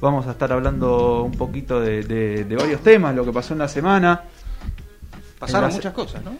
Vamos 0.00 0.26
a 0.26 0.32
estar 0.32 0.52
hablando 0.52 1.22
un 1.22 1.32
poquito 1.32 1.80
de, 1.80 2.02
de- 2.02 2.44
de 2.44 2.56
varios 2.56 2.82
temas, 2.82 3.14
lo 3.14 3.24
que 3.24 3.32
pasó 3.32 3.54
en 3.54 3.60
la 3.60 3.68
semana. 3.68 4.22
Pasaron 5.38 5.68
la 5.70 5.74
muchas 5.74 5.92
cosas, 5.92 6.22
¿no? 6.24 6.36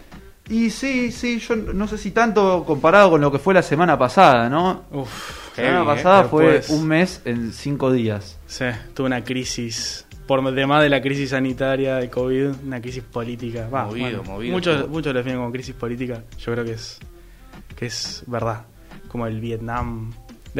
Y 0.49 0.69
sí, 0.69 1.11
sí, 1.11 1.39
yo 1.39 1.55
no 1.55 1.87
sé 1.87 1.97
si 1.97 2.11
tanto 2.11 2.63
comparado 2.65 3.09
con 3.11 3.21
lo 3.21 3.31
que 3.31 3.37
fue 3.39 3.53
la 3.53 3.61
semana 3.61 3.97
pasada, 3.97 4.47
¿no? 4.49 4.83
Uf, 4.91 5.49
La 5.57 5.63
semana 5.63 5.73
Heavy, 5.79 5.83
¿eh? 5.91 5.95
pasada 5.95 6.23
fue 6.23 6.45
Después- 6.53 6.79
un 6.79 6.87
mes 6.87 7.21
en 7.25 7.51
cinco 7.51 7.91
días. 7.91 8.39
sí, 8.47 8.65
tuve 8.93 9.07
una 9.07 9.23
crisis. 9.23 10.05
Por 10.25 10.53
demás 10.53 10.83
de 10.83 10.89
la 10.89 11.01
crisis 11.01 11.29
sanitaria 11.31 11.95
de 11.97 12.09
COVID, 12.09 12.49
una 12.65 12.81
crisis 12.81 13.01
política. 13.03 13.69
Va, 13.73 13.85
Movido, 13.85 14.23
movido 14.23 14.53
Muchos, 14.53 14.89
muchos 14.89 15.13
lo 15.13 15.19
definen 15.19 15.39
como 15.39 15.51
crisis 15.51 15.73
política. 15.73 16.21
Yo 16.37 16.51
creo 16.53 16.65
que 16.65 16.73
es, 16.73 16.99
que 17.75 17.85
es 17.85 18.23
verdad. 18.27 18.65
Como 19.07 19.25
el 19.25 19.39
Vietnam 19.39 20.11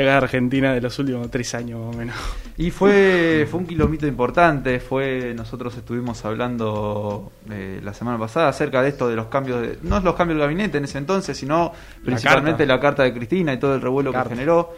de 0.04 0.12
la 0.12 0.18
Argentina 0.18 0.74
de 0.74 0.82
los 0.82 0.98
últimos 1.00 1.30
tres 1.30 1.54
años 1.56 1.80
más 1.80 1.96
o 1.96 1.98
menos. 1.98 2.16
Y 2.58 2.72
fue, 2.72 3.48
fue 3.50 3.60
un 3.60 3.68
kilómetro 3.68 4.08
importante, 4.08 4.80
fue 4.80 5.34
nosotros 5.36 5.76
estuvimos 5.78 6.24
hablando 6.26 7.32
eh, 7.52 7.80
la 7.84 7.94
semana 7.94 8.18
pasada 8.18 8.50
acerca 8.50 8.82
de 8.82 8.90
esto 8.90 9.08
de 9.08 9.16
los 9.16 9.28
cambios, 9.28 9.62
de, 9.62 9.80
no 9.84 10.00
los 10.00 10.16
cambios 10.16 10.38
del 10.38 10.48
gabinete 10.48 10.78
en 10.78 10.86
ese 10.86 10.98
entonces, 10.98 11.38
sino 11.38 11.72
principalmente 12.04 12.66
carta. 12.66 12.74
la 12.74 12.80
carta 12.80 13.04
de 13.04 13.14
Cristina 13.14 13.54
y 13.54 13.60
todo 13.60 13.76
el 13.76 13.82
revuelo 13.82 14.12
que 14.12 14.24
generó. 14.30 14.74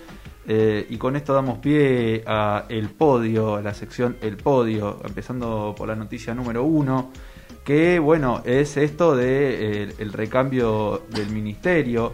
Eh, 0.51 0.87
y 0.89 0.97
con 0.97 1.15
esto 1.15 1.33
damos 1.33 1.59
pie 1.59 2.23
a 2.25 2.65
el 2.69 2.89
podio, 2.89 3.57
a 3.57 3.61
la 3.61 3.75
sección 3.75 4.17
El 4.19 4.35
Podio, 4.35 4.99
empezando 5.05 5.75
por 5.77 5.87
la 5.87 5.95
noticia 5.95 6.33
número 6.33 6.63
uno, 6.63 7.11
que 7.63 7.99
bueno, 7.99 8.41
es 8.45 8.75
esto 8.77 9.15
de 9.15 9.83
eh, 9.83 9.93
el 9.99 10.11
recambio 10.11 11.03
del 11.11 11.29
ministerio, 11.29 12.13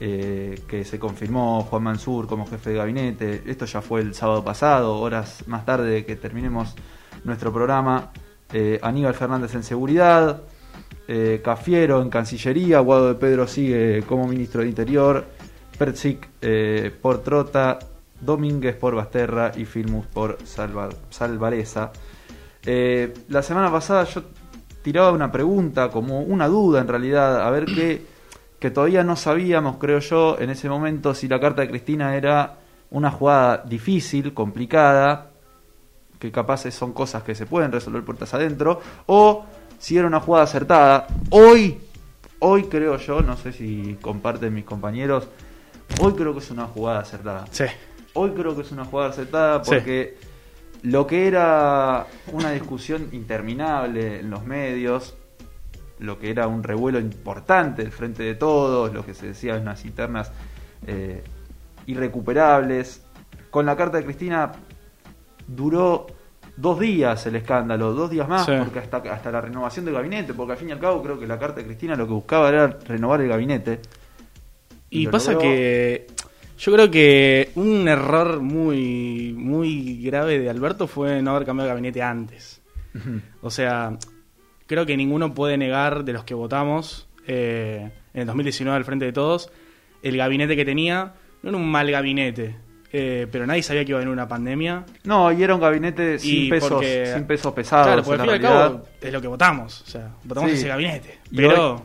eh, 0.00 0.58
que 0.66 0.84
se 0.84 0.98
confirmó 0.98 1.62
Juan 1.62 1.82
Mansur 1.82 2.26
como 2.26 2.46
jefe 2.46 2.70
de 2.70 2.76
gabinete. 2.76 3.42
Esto 3.46 3.66
ya 3.66 3.82
fue 3.82 4.00
el 4.00 4.14
sábado 4.14 4.42
pasado, 4.42 4.98
horas 4.98 5.44
más 5.46 5.64
tarde 5.66 5.90
de 5.90 6.04
que 6.06 6.16
terminemos 6.16 6.74
nuestro 7.24 7.52
programa. 7.52 8.10
Eh, 8.52 8.80
Aníbal 8.82 9.14
Fernández 9.14 9.54
en 9.54 9.62
seguridad, 9.62 10.42
eh, 11.06 11.40
Cafiero 11.44 12.02
en 12.02 12.08
Cancillería, 12.10 12.80
Guado 12.80 13.08
de 13.08 13.14
Pedro 13.14 13.46
sigue 13.46 14.02
como 14.08 14.26
ministro 14.26 14.62
de 14.62 14.68
Interior, 14.68 15.24
Pertzic 15.78 16.28
eh, 16.40 16.90
por 17.00 17.22
Trota, 17.22 17.78
Domínguez 18.20 18.74
por 18.76 18.94
Basterra 18.94 19.52
y 19.56 19.64
Filmus 19.66 20.06
por 20.06 20.38
Salva- 20.44 20.90
Salvareza. 21.10 21.92
La 23.28 23.42
semana 23.42 23.70
pasada 23.70 24.04
yo 24.04 24.22
tiraba 24.82 25.12
una 25.12 25.30
pregunta, 25.32 25.90
como 25.90 26.20
una 26.20 26.48
duda 26.48 26.80
en 26.80 26.88
realidad, 26.88 27.46
a 27.46 27.50
ver 27.50 27.64
qué, 27.66 28.04
que 28.60 28.70
todavía 28.70 29.02
no 29.02 29.16
sabíamos, 29.16 29.78
creo 29.78 29.98
yo, 29.98 30.36
en 30.38 30.50
ese 30.50 30.68
momento 30.68 31.14
si 31.14 31.26
la 31.26 31.40
carta 31.40 31.62
de 31.62 31.68
Cristina 31.70 32.14
era 32.14 32.58
una 32.90 33.10
jugada 33.10 33.64
difícil, 33.66 34.34
complicada, 34.34 35.30
que 36.18 36.30
capaces 36.30 36.74
son 36.74 36.92
cosas 36.92 37.22
que 37.22 37.34
se 37.34 37.46
pueden 37.46 37.72
resolver 37.72 38.04
puertas 38.04 38.34
adentro, 38.34 38.80
o 39.06 39.44
si 39.78 39.96
era 39.96 40.06
una 40.06 40.20
jugada 40.20 40.44
acertada. 40.44 41.06
Hoy, 41.30 41.80
hoy 42.40 42.64
creo 42.64 42.98
yo, 42.98 43.22
no 43.22 43.36
sé 43.38 43.52
si 43.52 43.96
comparten 44.02 44.52
mis 44.52 44.64
compañeros, 44.66 45.26
hoy 46.00 46.12
creo 46.12 46.34
que 46.34 46.40
es 46.40 46.50
una 46.50 46.66
jugada 46.66 47.00
acertada. 47.00 47.46
Sí. 47.50 47.64
Hoy 48.12 48.32
creo 48.32 48.54
que 48.54 48.62
es 48.62 48.72
una 48.72 48.84
jugada 48.84 49.10
acertada 49.10 49.64
Sí. 49.64 49.70
porque 49.70 50.18
lo 50.82 51.06
que 51.06 51.26
era 51.28 52.06
una 52.32 52.50
discusión 52.50 53.08
interminable 53.12 54.20
en 54.20 54.28
los 54.28 54.44
medios, 54.44 55.14
lo 56.00 56.18
que 56.18 56.30
era 56.30 56.46
un 56.46 56.62
revuelo 56.62 56.98
importante 56.98 57.82
del 57.82 57.92
frente 57.92 58.22
de 58.22 58.34
todos, 58.34 58.92
lo 58.92 59.04
que 59.04 59.14
se 59.14 59.28
decía 59.28 59.56
en 59.56 59.62
unas 59.62 59.84
internas 59.84 60.32
eh, 60.86 61.22
irrecuperables, 61.86 63.02
con 63.50 63.66
la 63.66 63.76
carta 63.76 63.98
de 63.98 64.04
Cristina 64.04 64.52
duró 65.46 66.06
dos 66.56 66.78
días 66.78 67.24
el 67.26 67.36
escándalo, 67.36 67.92
dos 67.94 68.10
días 68.10 68.28
más, 68.28 68.46
Sí. 68.46 68.52
porque 68.58 68.78
hasta, 68.78 68.98
hasta 68.98 69.30
la 69.30 69.40
renovación 69.40 69.84
del 69.84 69.94
gabinete, 69.94 70.34
porque 70.34 70.52
al 70.52 70.58
fin 70.58 70.68
y 70.68 70.72
al 70.72 70.78
cabo 70.80 71.02
creo 71.02 71.18
que 71.18 71.26
la 71.26 71.38
carta 71.38 71.60
de 71.60 71.66
Cristina 71.66 71.96
lo 71.96 72.06
que 72.06 72.12
buscaba 72.12 72.48
era 72.48 72.66
renovar 72.86 73.20
el 73.20 73.28
gabinete. 73.28 73.80
Y 74.90 75.06
pasa 75.06 75.32
logró. 75.32 75.48
que 75.48 76.06
yo 76.58 76.72
creo 76.72 76.90
que 76.90 77.50
un 77.54 77.86
error 77.88 78.40
muy 78.40 79.34
muy 79.36 80.02
grave 80.02 80.38
de 80.38 80.50
Alberto 80.50 80.86
fue 80.86 81.22
no 81.22 81.30
haber 81.32 81.46
cambiado 81.46 81.68
el 81.70 81.74
gabinete 81.74 82.02
antes. 82.02 82.60
O 83.40 83.50
sea, 83.50 83.96
creo 84.70 84.86
que 84.86 84.96
ninguno 84.96 85.34
puede 85.34 85.56
negar 85.58 86.04
de 86.04 86.12
los 86.12 86.22
que 86.22 86.32
votamos 86.34 87.08
eh, 87.26 87.90
en 88.14 88.20
el 88.20 88.26
2019 88.26 88.76
al 88.76 88.84
frente 88.84 89.04
de 89.04 89.12
todos, 89.12 89.50
el 90.02 90.16
gabinete 90.16 90.54
que 90.54 90.64
tenía 90.64 91.12
no 91.42 91.48
era 91.50 91.58
un 91.58 91.68
mal 91.68 91.90
gabinete, 91.90 92.54
eh, 92.92 93.26
pero 93.32 93.46
nadie 93.48 93.64
sabía 93.64 93.84
que 93.84 93.90
iba 93.90 93.98
a 93.98 94.00
venir 94.00 94.12
una 94.12 94.28
pandemia. 94.28 94.84
No, 95.02 95.32
y 95.32 95.42
era 95.42 95.56
un 95.56 95.60
gabinete 95.60 96.20
sin 96.20 96.44
Y 96.44 96.50
pesos, 96.50 96.70
porque- 96.70 97.10
sin 97.12 97.24
pesos 97.26 97.52
pesados. 97.52 97.86
claro, 97.88 98.02
porque 98.04 98.20
al 98.22 98.28
fin 98.28 98.30
y 98.30 98.34
al 98.36 98.40
realidad. 98.42 98.68
cabo 98.72 98.88
es 99.00 99.12
lo 99.12 99.20
que 99.20 99.26
votamos, 99.26 99.82
o 99.82 99.86
sea, 99.86 100.10
votamos 100.22 100.50
Sí. 100.52 100.56
ese 100.58 100.68
gabinete. 100.68 101.18
Pero 101.34 101.74
hoy- 101.74 101.80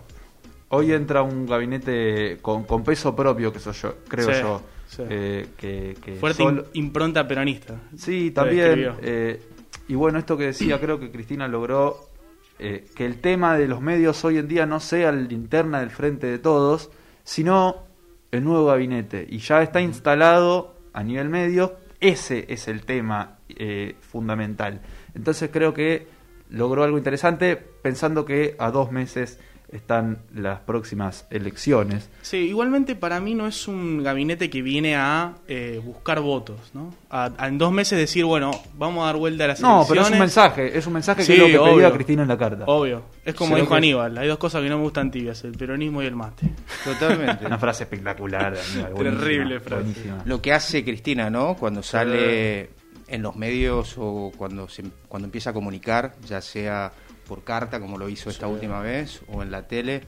Hoy 0.70 0.92
entra 0.92 1.22
un 1.22 1.46
gabinete 1.46 2.38
con, 2.42 2.64
con 2.66 2.84
peso 2.84 3.16
propio, 3.16 3.52
que 3.54 3.60
soy 3.60 3.74
yo, 3.74 3.96
creo 4.08 4.26
Sí, 4.34 4.42
yo. 4.42 4.62
sí. 4.88 5.04
eh, 5.10 5.48
que, 5.58 5.96
que 6.04 6.14
fuerte 6.16 6.44
solo- 6.44 6.66
impronta 6.74 7.28
peronista. 7.28 7.76
Sí, 7.98 8.32
también. 8.32 8.92
eh, 9.02 9.42
y 9.88 9.96
bueno, 9.96 10.18
esto 10.20 10.36
que 10.38 10.46
decía, 10.46 10.80
creo 10.82 11.00
que 11.00 11.12
Cristina 11.12 11.48
logró 11.48 12.10
eh, 12.58 12.86
que 12.96 13.06
el 13.06 13.20
tema 13.20 13.58
de 13.58 13.68
los 13.68 13.82
medios 13.82 14.24
hoy 14.24 14.38
en 14.38 14.48
día 14.48 14.66
no 14.66 14.80
sea 14.80 15.12
la 15.12 15.22
linterna 15.22 15.80
del 15.82 15.90
frente 15.90 16.28
de 16.28 16.40
todos, 16.40 16.90
sino 17.24 17.84
el 18.32 18.44
nuevo 18.44 18.68
gabinete. 18.68 19.26
Y 19.30 19.40
ya 19.40 19.62
está 19.62 19.82
instalado 19.82 20.76
a 20.94 21.04
nivel 21.04 21.30
medio, 21.30 21.76
ese 22.00 22.46
es 22.50 22.68
el 22.68 22.84
tema 22.84 23.40
eh, 23.50 23.96
fundamental. 24.00 24.82
Entonces 25.14 25.50
creo 25.52 25.74
que 25.74 26.08
logró 26.50 26.84
algo 26.84 26.98
interesante 26.98 27.58
pensando 27.58 28.26
que 28.26 28.56
a 28.60 28.72
dos 28.72 28.92
meses 28.92 29.40
están 29.72 30.20
las 30.34 30.60
próximas 30.60 31.26
elecciones. 31.32 32.10
Sí, 32.22 32.38
igualmente 32.38 32.96
para 32.96 33.20
mí 33.20 33.34
no 33.34 33.48
es 33.48 33.68
un 33.68 34.04
gabinete 34.04 34.50
que 34.50 34.62
viene 34.62 34.96
a 34.96 35.34
eh, 35.48 35.82
buscar 35.84 36.20
votos, 36.22 36.58
¿no? 36.74 36.94
A, 37.10 37.32
a 37.38 37.48
en 37.48 37.58
dos 37.58 37.72
meses 37.72 37.98
decir, 37.98 38.26
bueno, 38.26 38.52
vamos 38.78 39.04
a 39.04 39.08
dar 39.08 39.18
vuelta 39.18 39.46
a 39.46 39.48
las 39.48 39.60
No, 39.62 39.78
elecciones. 39.78 39.88
pero 39.90 40.02
es 40.08 40.12
un 40.14 40.20
mensaje, 40.20 40.78
es 40.78 40.88
un 40.88 40.94
mensaje 40.94 41.24
Sí, 41.24 41.28
que 41.28 41.34
es 41.34 41.40
lo 41.40 41.46
que 41.48 41.52
pedía 41.72 41.88
obvio. 41.88 41.94
Cristina 41.94 42.22
en 42.24 42.28
la 42.28 42.38
carta. 42.38 42.64
Obvio. 42.68 43.04
Es 43.26 43.34
como 43.36 43.56
dijo 43.56 43.70
que- 43.70 43.76
Aníbal, 43.76 44.18
hay 44.18 44.28
dos 44.28 44.38
cosas 44.38 44.62
que 44.62 44.70
no 44.70 44.78
me 44.78 44.84
gustan 44.84 45.12
tibias, 45.12 45.44
el 45.44 45.54
peronismo 45.54 46.02
y 46.02 46.06
el 46.06 46.16
mate. 46.16 46.50
Totalmente. 46.84 47.46
Una 47.46 47.58
frase 47.58 47.84
espectacular. 47.84 48.56
Aníbal, 48.74 48.94
Terrible 49.20 49.60
frase. 49.60 49.84
buenísima. 49.84 50.22
Lo 50.26 50.42
que 50.42 50.54
hace 50.54 50.84
Cristina, 50.84 51.30
¿no? 51.30 51.56
Cuando 51.56 51.82
sale 51.84 52.70
en 53.08 53.22
los 53.22 53.36
medios 53.36 53.96
o 53.98 54.32
cuando, 54.38 54.68
se, 54.68 54.84
cuando 55.08 55.26
empieza 55.26 55.50
a 55.52 55.54
comunicar, 55.54 56.16
ya 56.28 56.42
sea 56.42 56.92
por 57.28 57.44
carta, 57.44 57.80
como 57.80 57.98
lo 57.98 58.08
hizo 58.10 58.30
esta 58.30 58.48
última 58.48 58.80
vez, 58.82 59.22
o 59.28 59.42
en 59.44 59.52
la 59.52 59.68
tele, 59.68 60.02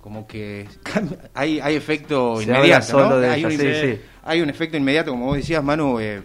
como 0.00 0.26
que 0.26 0.66
hay, 1.34 1.60
hay 1.60 1.74
efecto 1.76 2.36
Se 2.38 2.44
inmediato, 2.44 2.64
habla 2.64 2.82
solo 2.82 3.08
¿no? 3.10 3.18
de 3.18 3.28
hay, 3.28 3.40
ella, 3.44 3.48
un, 3.48 3.56
sí, 3.58 3.74
sí. 3.96 4.00
hay 4.24 4.40
un 4.40 4.50
efecto 4.50 4.76
inmediato, 4.76 5.10
como 5.10 5.26
vos 5.26 5.36
decías, 5.36 5.62
Manu, 5.62 5.98
eh, 6.00 6.22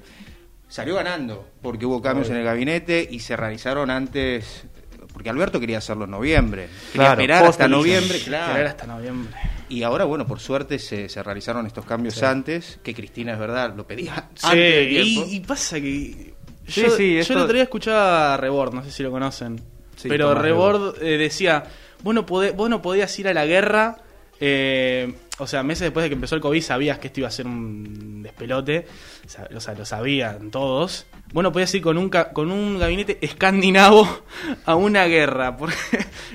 salió 0.68 0.96
ganando, 0.96 1.48
porque 1.62 1.86
hubo 1.86 2.02
cambios 2.02 2.30
en 2.30 2.38
el 2.38 2.44
gabinete 2.44 3.08
y 3.10 3.20
se 3.20 3.36
realizaron 3.36 3.90
antes, 3.90 4.64
porque 5.12 5.30
Alberto 5.30 5.60
quería 5.60 5.80
hacerlo 5.80 6.06
en 6.06 6.12
noviembre, 6.12 6.68
quería 6.92 7.08
Claro, 7.08 7.22
esperar 7.22 7.46
hasta 7.46 7.68
noviembre, 7.68 8.18
Esperar 8.18 8.50
claro. 8.54 8.70
hasta 8.70 8.88
noviembre. 8.88 9.34
Y 9.68 9.84
ahora, 9.84 10.04
bueno, 10.04 10.28
por 10.28 10.40
suerte 10.42 10.80
se, 10.80 11.08
se 11.10 11.24
realizaron 11.24 11.66
estos 11.66 11.86
cambios 11.86 12.22
antes, 12.24 12.80
que 12.84 12.94
Cristina 12.94 13.34
es 13.34 13.40
verdad, 13.40 13.74
lo 13.76 13.88
pedía 13.88 14.30
Sí, 14.36 14.48
antes 14.48 14.92
y, 15.08 15.36
y 15.36 15.40
pasa 15.40 15.80
que. 15.80 16.34
Sí, 16.68 16.82
Yo, 16.82 16.90
sí, 16.92 17.14
yo 17.16 17.20
esto- 17.22 17.34
el 17.34 17.40
otro 17.40 17.54
día 17.54 17.64
escuchaba 17.64 18.34
a 18.34 18.38
Rebord, 18.38 18.74
no 18.74 18.84
sé 18.84 18.92
si 18.92 19.02
lo 19.02 19.12
conocen. 19.12 19.60
Sí, 19.96 20.08
pero 20.10 20.34
Rebord 20.42 21.02
eh, 21.04 21.18
decía: 21.18 21.64
vos 22.04 22.14
no, 22.16 22.26
podé- 22.26 22.52
vos 22.52 22.70
no 22.70 22.82
podías 22.82 23.18
ir 23.20 23.28
a 23.28 23.34
la 23.34 23.46
guerra. 23.46 23.98
eh, 24.40 25.14
o 25.38 25.48
sea, 25.48 25.64
meses 25.64 25.82
después 25.82 26.04
de 26.04 26.10
que 26.10 26.16
empezó 26.16 26.36
el 26.36 26.42
COVID 26.42 26.62
sabías 26.62 27.00
que 27.00 27.08
esto 27.08 27.20
iba 27.22 27.28
a 27.28 27.32
ser 27.32 27.48
un 27.48 28.22
despelote. 28.24 28.86
O 29.26 29.30
sea, 29.30 29.48
o 29.56 29.60
sea, 29.60 29.74
lo 29.74 29.86
sabían 29.86 30.52
todos. 30.52 31.06
Vos 31.34 31.44
no 31.44 31.52
podías 31.52 31.74
ir 31.74 31.82
con 31.82 31.98
un, 31.98 32.10
ca- 32.10 32.32
con 32.32 32.52
un 32.52 32.78
gabinete 32.78 33.18
escandinavo 33.22 34.08
a 34.66 34.76
una 34.76 35.06
guerra. 35.06 35.56
Porque 35.58 35.76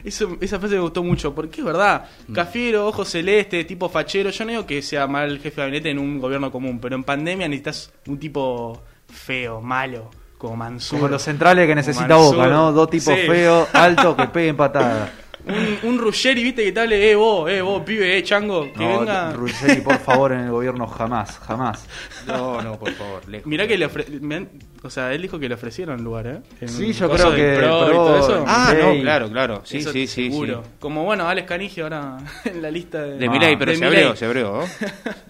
eso, 0.04 0.36
esa 0.40 0.58
frase 0.58 0.74
me 0.76 0.80
gustó 0.80 1.02
mucho. 1.04 1.34
Porque 1.34 1.60
es 1.60 1.64
verdad. 1.64 2.08
Cafiero, 2.32 2.86
ojo 2.88 3.04
celeste, 3.04 3.64
tipo 3.64 3.88
fachero. 3.88 4.30
Yo 4.30 4.44
no 4.44 4.50
digo 4.52 4.66
que 4.66 4.82
sea 4.82 5.06
mal 5.06 5.38
jefe 5.38 5.56
de 5.60 5.62
gabinete 5.62 5.90
en 5.90 5.98
un 6.00 6.18
gobierno 6.18 6.50
común. 6.50 6.80
Pero 6.80 6.96
en 6.96 7.04
pandemia 7.04 7.46
necesitas 7.48 7.92
un 8.08 8.18
tipo 8.18 8.82
feo, 9.08 9.60
malo. 9.60 10.10
Como 10.38 10.56
Mansur. 10.56 10.98
Como 10.98 11.08
los 11.10 11.22
centrales 11.22 11.66
que 11.66 11.74
necesita. 11.74 12.14
Boca, 12.16 12.46
¿no? 12.48 12.72
Dos 12.72 12.90
tipos 12.90 13.14
Sí. 13.14 13.26
feos, 13.26 13.68
altos, 13.74 14.16
que 14.16 14.26
peguen 14.28 14.56
patadas. 14.56 15.10
Un, 15.46 15.90
un 15.90 15.98
Ruggeri, 16.00 16.42
viste, 16.42 16.64
que 16.64 16.72
tal, 16.72 16.92
eh, 16.92 17.14
vos, 17.14 17.48
eh, 17.48 17.62
vos, 17.62 17.80
pibe, 17.84 18.18
eh, 18.18 18.22
chango, 18.24 18.64
que 18.72 18.80
No, 18.84 18.98
venga. 18.98 19.32
Ruggeri, 19.32 19.80
por 19.80 19.96
favor, 20.00 20.32
en 20.32 20.40
el 20.40 20.50
gobierno 20.50 20.88
jamás, 20.88 21.38
jamás. 21.38 21.86
No, 22.26 22.60
no, 22.62 22.76
por 22.76 22.90
favor, 22.94 23.28
lejos. 23.28 23.46
Mirá 23.46 23.64
que 23.68 23.78
le 23.78 23.88
ofre- 23.88 24.20
me 24.20 24.34
han- 24.34 24.48
O 24.82 24.90
sea, 24.90 25.12
él 25.12 25.22
dijo 25.22 25.38
que 25.38 25.48
le 25.48 25.54
ofrecieron 25.54 26.02
lugar, 26.02 26.26
¿eh? 26.26 26.38
En 26.60 26.68
Sí, 26.68 26.92
yo 26.92 27.08
creo 27.08 27.32
que 27.32 27.54
Pro 27.58 27.86
y 27.86 27.90
Pro- 27.90 27.92
todo 27.92 28.18
eso. 28.18 28.44
Ah, 28.46 28.74
no, 28.76 29.00
claro, 29.00 29.30
claro. 29.30 29.60
Sí, 29.64 29.78
Eso 29.78 29.92
sí, 29.92 30.08
sí, 30.08 30.30
seguro. 30.30 30.62
sí. 30.64 30.70
Como 30.80 31.04
bueno, 31.04 31.28
Alex 31.28 31.46
Canigio 31.46 31.84
ahora 31.84 32.18
en 32.44 32.60
la 32.60 32.70
lista 32.70 33.00
de. 33.02 33.16
De 33.16 33.26
Ah. 33.26 33.30
Milei, 33.30 33.56
pero 33.56 33.70
de 33.70 33.78
se 33.78 33.84
abrió, 33.84 34.16
se 34.16 34.26
abrió. 34.26 34.60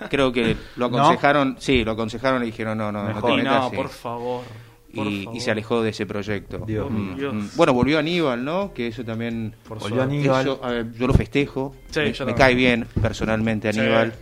Creo 0.08 0.32
que 0.32 0.56
lo 0.76 0.88
¿No? 0.88 0.97
aconsejaron, 0.99 1.56
sí, 1.58 1.85
lo 1.85 1.93
aconsejaron 1.93 2.43
y 2.43 2.47
dijeron, 2.47 2.79
no, 2.79 2.91
no, 2.91 3.03
no 3.03 3.08
Mejor. 3.14 3.31
te 3.31 3.35
Y 3.35 3.37
metas, 3.38 3.62
no, 3.64 3.70
sí. 3.70 3.76
por 3.76 3.88
favor. 3.91 4.44
Y, 4.92 5.40
se 5.40 5.50
alejó 5.50 5.82
de 5.82 5.90
ese 5.90 6.06
proyecto. 6.06 6.64
Dios 6.66 6.90
mío. 6.90 7.14
Dios. 7.16 7.56
Bueno, 7.56 7.74
volvió 7.74 7.98
Aníbal, 7.98 8.44
¿no? 8.44 8.72
Que 8.72 8.88
eso 8.88 9.04
también... 9.04 9.54
Por 9.68 9.78
Volvió. 9.78 10.02
Aníbal. 10.02 10.46
eso, 10.46 10.60
a 10.62 10.70
ver, 10.70 10.92
yo 10.92 11.06
lo 11.06 11.14
festejo. 11.14 11.74
Sí, 11.90 12.00
me, 12.00 12.12
yo 12.12 12.26
me 12.26 12.32
también. 12.32 12.36
cae 12.36 12.54
bien 12.54 12.86
personalmente 13.00 13.72
Sí. 13.72 13.80
Aníbal. 13.80 14.14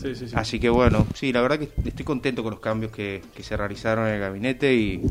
Sí, 0.00 0.14
sí, 0.14 0.28
sí. 0.28 0.34
Así 0.34 0.58
que 0.58 0.70
bueno, 0.70 1.06
sí, 1.14 1.32
la 1.32 1.42
verdad 1.42 1.58
que 1.58 1.68
estoy 1.86 2.04
contento 2.04 2.42
con 2.42 2.52
los 2.52 2.60
cambios 2.60 2.90
que, 2.92 3.22
que 3.34 3.42
se 3.42 3.56
realizaron 3.56 4.06
en 4.08 4.14
el 4.14 4.20
gabinete 4.20 4.74
y 4.74 5.02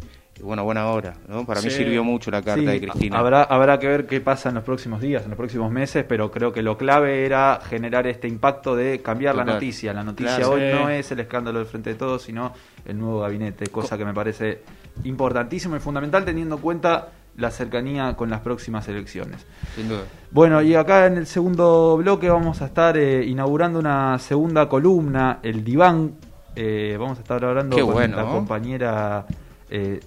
bueno, 0.42 0.64
buena 0.64 0.88
hora, 0.88 1.16
¿no? 1.28 1.46
Para 1.46 1.62
mí 1.62 1.70
sirvió 1.70 2.04
mucho 2.04 2.32
la 2.32 2.42
carta 2.42 2.60
Sí, 2.62 2.66
de 2.66 2.80
Cristina. 2.82 3.20
Habrá, 3.20 3.44
habrá 3.44 3.78
que 3.80 3.88
ver 3.88 4.06
qué 4.08 4.22
pasa 4.22 4.50
en 4.50 4.56
los 4.56 4.64
próximos 4.64 5.02
días, 5.02 5.24
en 5.24 5.30
los 5.30 5.38
próximos 5.38 5.72
meses, 5.72 6.06
pero 6.08 6.32
creo 6.32 6.52
que 6.54 6.62
lo 6.62 6.78
clave 6.78 7.26
era 7.26 7.60
generar 7.68 8.08
este 8.08 8.28
impacto 8.28 8.76
de 8.76 9.02
cambiar 9.02 9.36
la 9.36 9.44
noticia. 9.46 9.94
La 9.94 10.04
noticia 10.04 10.38
Claro. 10.38 10.52
hoy 10.54 10.62
Sí. 10.62 10.78
no 10.78 10.90
es 10.90 11.12
el 11.12 11.20
escándalo 11.20 11.60
del 11.60 11.68
Frente 11.68 11.92
de 11.92 11.96
Todos, 11.96 12.22
sino 12.24 12.54
el 12.86 12.98
nuevo 12.98 13.20
gabinete, 13.22 13.68
cosa 13.68 13.98
que 13.98 14.06
me 14.06 14.14
parece 14.14 14.62
importantísimo 15.04 15.76
y 15.76 15.80
fundamental 15.80 16.26
teniendo 16.26 16.56
en 16.56 16.62
cuenta 16.62 17.10
la 17.38 17.52
cercanía 17.52 18.16
con 18.18 18.30
las 18.30 18.42
próximas 18.42 18.88
elecciones. 18.90 19.46
Sin 19.76 19.88
duda. 19.88 20.02
Bueno, 20.32 20.62
y 20.62 20.76
acá 20.76 21.06
en 21.06 21.18
el 21.18 21.26
segundo 21.26 21.96
bloque 21.98 22.30
vamos 22.30 22.62
a 22.62 22.66
estar 22.66 22.98
eh, 22.98 23.24
inaugurando 23.26 23.80
una 23.80 24.20
segunda 24.20 24.68
columna, 24.68 25.40
el 25.44 25.64
diván. 25.64 26.16
Eh, 26.56 26.98
vamos 27.00 27.18
a 27.18 27.22
estar 27.22 27.44
hablando 27.46 27.76
Qué 27.76 27.82
con 27.84 27.94
bueno, 27.94 28.18
la 28.18 28.24
¿no? 28.24 28.32
compañera 28.34 29.26
eh, 29.70 30.00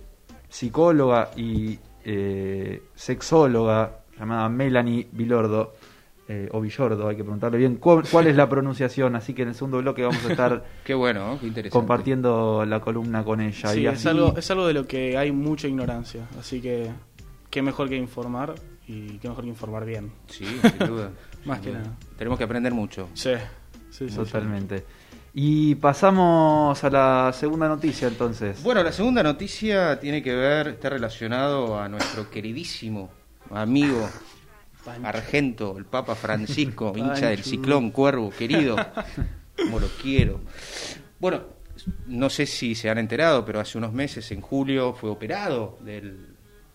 psicóloga 0.52 1.31
y 1.34 1.78
eh, 2.04 2.82
sexóloga 2.94 4.00
llamada 4.19 4.49
Melanie 4.50 5.08
Vilordo, 5.10 5.75
eh, 6.28 6.49
o 6.52 6.60
Villordo, 6.60 7.08
hay 7.08 7.16
que 7.16 7.25
preguntarle 7.25 7.58
bien 7.58 7.76
cuál, 7.76 8.04
cuál 8.08 8.26
es 8.26 8.37
la 8.37 8.49
pronunciación. 8.49 9.16
Así 9.16 9.32
que 9.32 9.43
en 9.43 9.49
el 9.49 9.54
segundo 9.54 9.78
bloque 9.78 10.02
vamos 10.02 10.25
a 10.25 10.31
estar 10.31 10.64
Qué 10.84 10.94
bueno, 10.94 11.26
¿no? 11.26 11.40
qué 11.40 11.46
interesante. 11.46 11.72
compartiendo 11.72 12.64
la 12.66 12.81
columna 12.81 13.25
con 13.25 13.40
ella. 13.40 13.69
Sí, 13.69 13.81
y 13.81 13.87
es, 13.87 14.06
algo, 14.06 14.37
es 14.37 14.50
algo 14.50 14.66
de 14.66 14.75
lo 14.75 14.87
que 14.87 15.16
hay 15.16 15.32
mucha 15.32 15.66
ignorancia. 15.69 16.28
Así 16.38 16.60
que, 16.60 16.90
qué 17.50 17.62
mejor 17.62 17.88
que 17.88 17.96
informar 17.96 18.55
y 18.87 19.19
qué 19.19 19.28
mejor 19.28 19.44
que 19.44 19.50
informar 19.50 19.84
bien. 19.87 20.12
Sí, 20.28 20.44
sin 20.44 20.87
duda. 20.87 21.10
Más 21.44 21.58
sin 21.58 21.64
que 21.64 21.70
duda. 21.70 21.81
nada. 21.81 21.96
Tenemos 22.16 22.38
que 22.38 22.44
aprender 22.44 22.72
mucho. 22.75 23.08
Sí, 23.14 23.32
sí, 23.90 24.08
sí. 24.08 24.14
Totalmente. 24.14 24.84
Y 25.34 25.76
pasamos 25.76 26.84
a 26.84 26.90
la 26.90 27.32
segunda 27.32 27.67
noticia 27.67 28.06
entonces. 28.06 28.62
Bueno, 28.62 28.82
la 28.82 28.93
segunda 28.93 29.23
noticia 29.23 29.99
tiene 29.99 30.23
que 30.23 30.34
ver, 30.34 30.69
está 30.69 30.90
relacionado 30.90 31.79
a 31.81 31.88
nuestro 31.88 32.31
queridísimo 32.31 33.11
amigo 33.50 34.08
Pancho. 34.84 35.06
Argento, 35.06 35.79
el 35.79 35.87
Papa 35.87 36.14
Francisco, 36.14 36.93
hincha 36.96 37.29
del 37.29 37.43
ciclón 37.43 37.90
cuervo, 37.93 38.31
querido, 38.31 38.76
como 39.56 39.81
lo 39.81 39.88
quiero. 40.02 40.40
Bueno, 41.19 41.43
no 42.06 42.29
sé 42.29 42.44
si 42.44 42.75
se 42.75 42.90
han 42.90 42.99
enterado, 42.99 43.44
pero 43.44 43.61
hace 43.61 43.79
unos 43.79 43.93
meses, 43.93 44.31
en 44.32 44.43
julio, 44.43 44.93
fue 44.93 45.08
operado 45.08 45.79
del, 45.81 46.26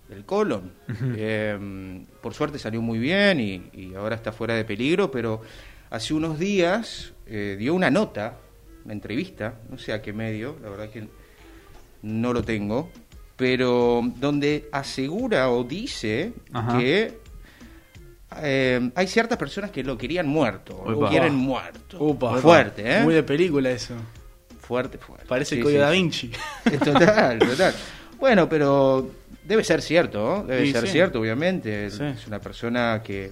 del 0.10 0.26
colon. 0.26 0.72
Eh, 1.16 2.06
por 2.22 2.34
suerte 2.34 2.58
salió 2.58 2.82
muy 2.82 2.98
bien 2.98 3.40
y, 3.40 3.70
y 3.74 3.94
ahora 3.94 4.16
está 4.16 4.32
fuera 4.32 4.56
de 4.56 4.66
peligro, 4.66 5.12
pero 5.12 5.42
hace 5.90 6.14
unos 6.14 6.40
días 6.40 7.14
eh, 7.26 7.56
dio 7.60 7.74
una 7.74 7.92
nota, 7.92 8.38
entrevista, 8.94 9.56
no 9.70 9.78
sé 9.78 9.94
a 9.94 10.02
qué 10.02 10.14
medio, 10.14 10.58
la 10.62 10.70
verdad 10.70 10.90
que 10.90 11.08
no 12.02 12.34
lo 12.34 12.44
tengo, 12.44 12.90
pero 13.36 14.02
donde 14.18 14.70
asegura 14.72 15.50
o 15.52 15.64
dice 15.64 16.34
Ajá. 16.54 16.78
que 16.78 17.18
eh, 18.42 18.92
hay 18.96 19.08
ciertas 19.08 19.38
personas 19.38 19.72
que 19.72 19.84
lo 19.84 19.98
querían 19.98 20.28
muerto, 20.28 20.84
lo 20.88 20.98
Upa. 21.00 21.10
quieren 21.10 21.36
muerto. 21.36 21.98
Upa. 22.04 22.38
Fuerte, 22.38 22.98
¿eh? 22.98 23.02
Muy 23.04 23.14
de 23.14 23.24
película 23.24 23.70
eso. 23.72 23.94
Fuerte, 24.60 24.98
fuerte. 24.98 25.26
Parece 25.28 25.56
Sí, 25.56 25.58
el 25.60 25.64
código 25.64 25.80
sí, 25.80 25.82
da 25.82 25.92
sí. 25.92 25.98
Vinci. 25.98 26.32
Total, 26.84 27.40
total. 27.40 27.74
Bueno, 28.20 28.50
pero 28.50 29.10
debe 29.46 29.64
ser 29.64 29.82
cierto, 29.82 30.20
¿no? 30.20 30.44
Debe 30.44 30.72
ser 30.72 30.86
sí. 30.88 30.92
cierto, 30.94 31.22
obviamente. 31.22 31.86
Es 31.86 32.00
una 32.28 32.40
persona 32.40 33.02
que, 33.04 33.32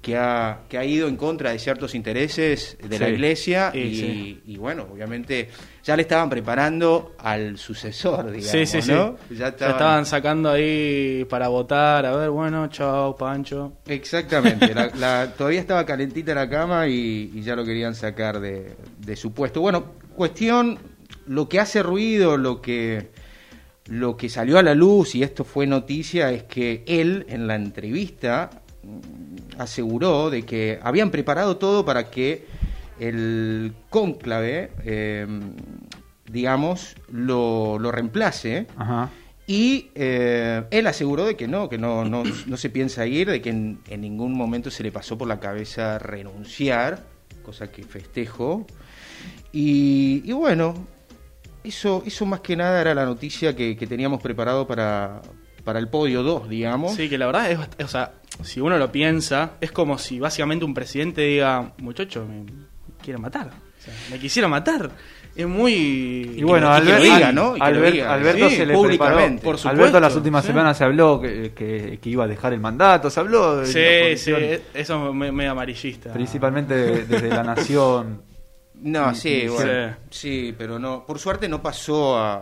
que, 0.00 0.16
ha, 0.16 0.60
que 0.68 0.78
ha 0.78 0.84
ido 0.84 1.08
en 1.08 1.16
contra 1.16 1.50
de 1.50 1.58
ciertos 1.58 1.94
intereses 1.94 2.78
de 2.82 2.98
la 2.98 3.08
iglesia 3.08 3.72
Y 3.74 3.78
y, 3.80 3.94
sí. 3.96 4.42
y 4.46 4.56
bueno, 4.56 4.86
obviamente 4.92 5.48
ya 5.84 5.96
le 5.96 6.02
estaban 6.02 6.30
preparando 6.30 7.14
al 7.18 7.58
sucesor, 7.58 8.26
digamos, 8.30 8.46
Sí, 8.50 8.64
sí, 8.66 8.80
sí. 8.80 8.92
¿no? 8.92 9.16
Ya 9.30 9.48
estaban- 9.48 9.74
estaban 9.74 10.06
sacando 10.06 10.50
ahí 10.50 11.26
para 11.28 11.48
votar. 11.48 12.06
A 12.06 12.16
ver, 12.16 12.30
bueno, 12.30 12.68
chao, 12.68 13.16
Pancho. 13.16 13.72
Exactamente, 13.86 14.72
la- 14.74 14.90
la- 14.98 15.34
todavía 15.36 15.60
estaba 15.60 15.84
calentita 15.84 16.34
la 16.34 16.48
cama 16.48 16.86
y, 16.88 17.32
y 17.34 17.42
ya 17.42 17.56
lo 17.56 17.64
querían 17.64 17.94
sacar 17.94 18.38
de, 18.40 18.76
de 18.98 19.16
su 19.16 19.32
puesto. 19.32 19.60
Bueno, 19.60 19.84
cuestión, 20.14 20.78
lo 21.26 21.48
que 21.48 21.58
hace 21.58 21.82
ruido, 21.82 22.36
lo 22.36 22.62
que, 22.62 23.10
lo 23.86 24.16
que 24.16 24.28
salió 24.28 24.58
a 24.58 24.62
la 24.62 24.74
luz, 24.74 25.14
y 25.16 25.22
esto 25.22 25.42
fue 25.44 25.66
noticia, 25.66 26.30
es 26.30 26.44
que 26.44 26.84
él 26.86 27.26
en 27.28 27.46
la 27.48 27.56
entrevista 27.56 28.57
aseguró 29.58 30.30
de 30.30 30.42
que 30.44 30.78
habían 30.82 31.10
preparado 31.10 31.56
todo 31.56 31.84
para 31.84 32.10
que 32.10 32.46
el 32.98 33.74
cónclave, 33.90 34.70
eh, 34.84 35.26
digamos, 36.30 36.96
lo, 37.10 37.78
lo 37.78 37.92
reemplace. 37.92 38.66
Ajá. 38.76 39.10
Y 39.46 39.90
eh, 39.94 40.64
él 40.70 40.86
aseguró 40.86 41.24
de 41.24 41.34
que 41.34 41.48
no, 41.48 41.70
que 41.70 41.78
no, 41.78 42.04
no, 42.04 42.22
no 42.46 42.56
se 42.58 42.68
piensa 42.68 43.06
ir, 43.06 43.30
de 43.30 43.40
que 43.40 43.48
en, 43.48 43.80
en 43.88 44.02
ningún 44.02 44.34
momento 44.34 44.70
se 44.70 44.82
le 44.82 44.92
pasó 44.92 45.16
por 45.16 45.26
la 45.26 45.40
cabeza 45.40 45.98
renunciar, 45.98 47.02
cosa 47.42 47.72
que 47.72 47.82
festejo. 47.82 48.66
Y, 49.50 50.22
y 50.26 50.32
bueno, 50.32 50.74
eso, 51.64 52.02
eso 52.04 52.26
más 52.26 52.40
que 52.40 52.56
nada 52.56 52.78
era 52.78 52.94
la 52.94 53.06
noticia 53.06 53.56
que, 53.56 53.74
que 53.74 53.86
teníamos 53.86 54.20
preparado 54.20 54.66
para, 54.66 55.22
para 55.64 55.78
el 55.78 55.88
podio 55.88 56.22
2, 56.22 56.50
digamos. 56.50 56.94
Sí, 56.94 57.08
que 57.08 57.16
la 57.16 57.24
verdad 57.24 57.50
es, 57.50 57.58
o 57.82 57.88
sea, 57.88 58.12
si 58.42 58.60
uno 58.60 58.78
lo 58.78 58.90
piensa, 58.92 59.52
es 59.60 59.72
como 59.72 59.98
si 59.98 60.18
básicamente 60.20 60.64
un 60.64 60.74
presidente 60.74 61.22
diga, 61.22 61.72
muchacho, 61.78 62.26
me 62.26 62.44
quieren 63.02 63.22
matar. 63.22 63.48
O 63.48 63.82
sea, 63.82 63.94
me 64.10 64.18
quisieron 64.18 64.50
matar. 64.50 64.90
Es 65.36 65.46
muy... 65.46 65.72
Y 66.36 66.42
bueno, 66.42 66.66
y 66.76 66.80
que 66.80 66.84
lo 66.88 66.96
Albert- 66.96 67.02
diga, 67.02 67.32
¿no? 67.32 67.50
Y 67.50 67.52
que 67.54 67.58
lo 67.58 67.64
Albert- 67.66 67.92
diga. 67.92 68.12
Alberto 68.14 68.48
Sí, 68.50 68.56
se 68.56 68.66
le 68.66 68.82
preparó. 68.82 69.16
Por 69.18 69.56
supuesto, 69.56 69.68
Alberto 69.68 70.00
las 70.00 70.16
últimas 70.16 70.42
sí. 70.44 70.48
semanas 70.48 70.76
se 70.78 70.84
habló 70.84 71.20
que, 71.20 71.52
que- 71.54 71.98
que 72.02 72.10
iba 72.10 72.24
a 72.24 72.26
dejar 72.26 72.52
el 72.54 72.60
mandato, 72.60 73.08
se 73.08 73.20
habló 73.20 73.56
de 73.58 73.62
la 73.62 73.66
Sí, 73.66 74.16
sí, 74.24 74.32
oposición, 74.32 74.60
eso 74.74 75.08
es 75.08 75.14
me- 75.14 75.30
medio 75.30 75.52
amarillista. 75.52 76.12
principalmente 76.12 76.74
de- 76.74 77.04
desde 77.04 77.28
la 77.28 77.42
nación. 77.44 78.22
No, 78.80 79.12
sí, 79.12 79.28
y- 79.44 79.48
bueno, 79.48 79.96
sí, 80.08 80.54
pero 80.56 80.78
no, 80.78 81.04
por 81.04 81.18
suerte 81.18 81.48
no 81.48 81.60
pasó 81.60 82.16
a, 82.16 82.36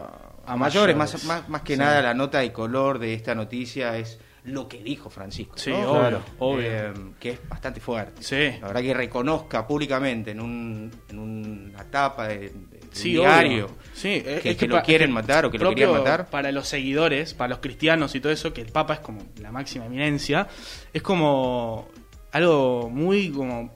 a 0.46 0.52
A 0.52 0.56
mayores, 0.56 0.94
mayores. 0.94 1.24
más, 1.24 1.24
más, 1.24 1.48
más 1.48 1.62
que 1.62 1.74
Sí. 1.74 1.78
nada 1.80 2.02
la 2.02 2.12
nota 2.12 2.40
de 2.40 2.52
color 2.52 2.98
de 2.98 3.14
esta 3.14 3.34
noticia 3.34 3.96
es 3.96 4.18
lo 4.46 4.68
que 4.68 4.82
dijo 4.82 5.10
Francisco. 5.10 5.58
Sí, 5.58 5.70
¿no? 5.70 5.78
obvio, 5.90 5.98
Claro. 6.00 6.22
obvio. 6.38 6.66
Eh, 6.66 6.92
que 7.20 7.30
es 7.30 7.48
bastante 7.48 7.80
fuerte. 7.80 8.22
Sí. 8.22 8.58
La 8.60 8.68
verdad 8.68 8.82
que 8.82 8.94
reconozca 8.94 9.66
públicamente 9.66 10.30
en, 10.30 10.40
un, 10.40 10.90
en 11.08 11.18
una 11.18 11.84
tapa 11.84 12.28
de, 12.28 12.52
Sí, 12.92 13.10
diario 13.10 13.68
Sí, 13.92 14.22
es- 14.24 14.40
que, 14.40 14.50
es 14.52 14.56
que 14.56 14.66
lo 14.68 14.80
quieren 14.82 15.10
matar 15.12 15.44
o 15.44 15.50
que 15.50 15.58
lo 15.58 15.70
querían 15.70 15.92
matar. 15.92 16.30
Para 16.30 16.50
los 16.52 16.66
seguidores, 16.68 17.34
para 17.34 17.48
los 17.50 17.58
cristianos 17.58 18.14
y 18.14 18.20
todo 18.20 18.32
eso, 18.32 18.52
que 18.54 18.62
el 18.62 18.72
Papa 18.72 18.94
es 18.94 19.00
como 19.00 19.20
la 19.40 19.52
máxima 19.52 19.84
eminencia, 19.86 20.46
es 20.92 21.02
como 21.02 21.88
algo 22.32 22.88
muy 22.90 23.30
como... 23.30 23.74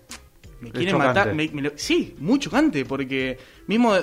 Me 0.61 0.71
quieren 0.71 0.99
matar. 0.99 1.35
me- 1.35 1.49
me 1.53 1.63
lo- 1.63 1.73
sí, 1.75 2.15
muy 2.19 2.39
chocante, 2.39 2.85
porque 2.85 3.39
mismo 3.67 3.95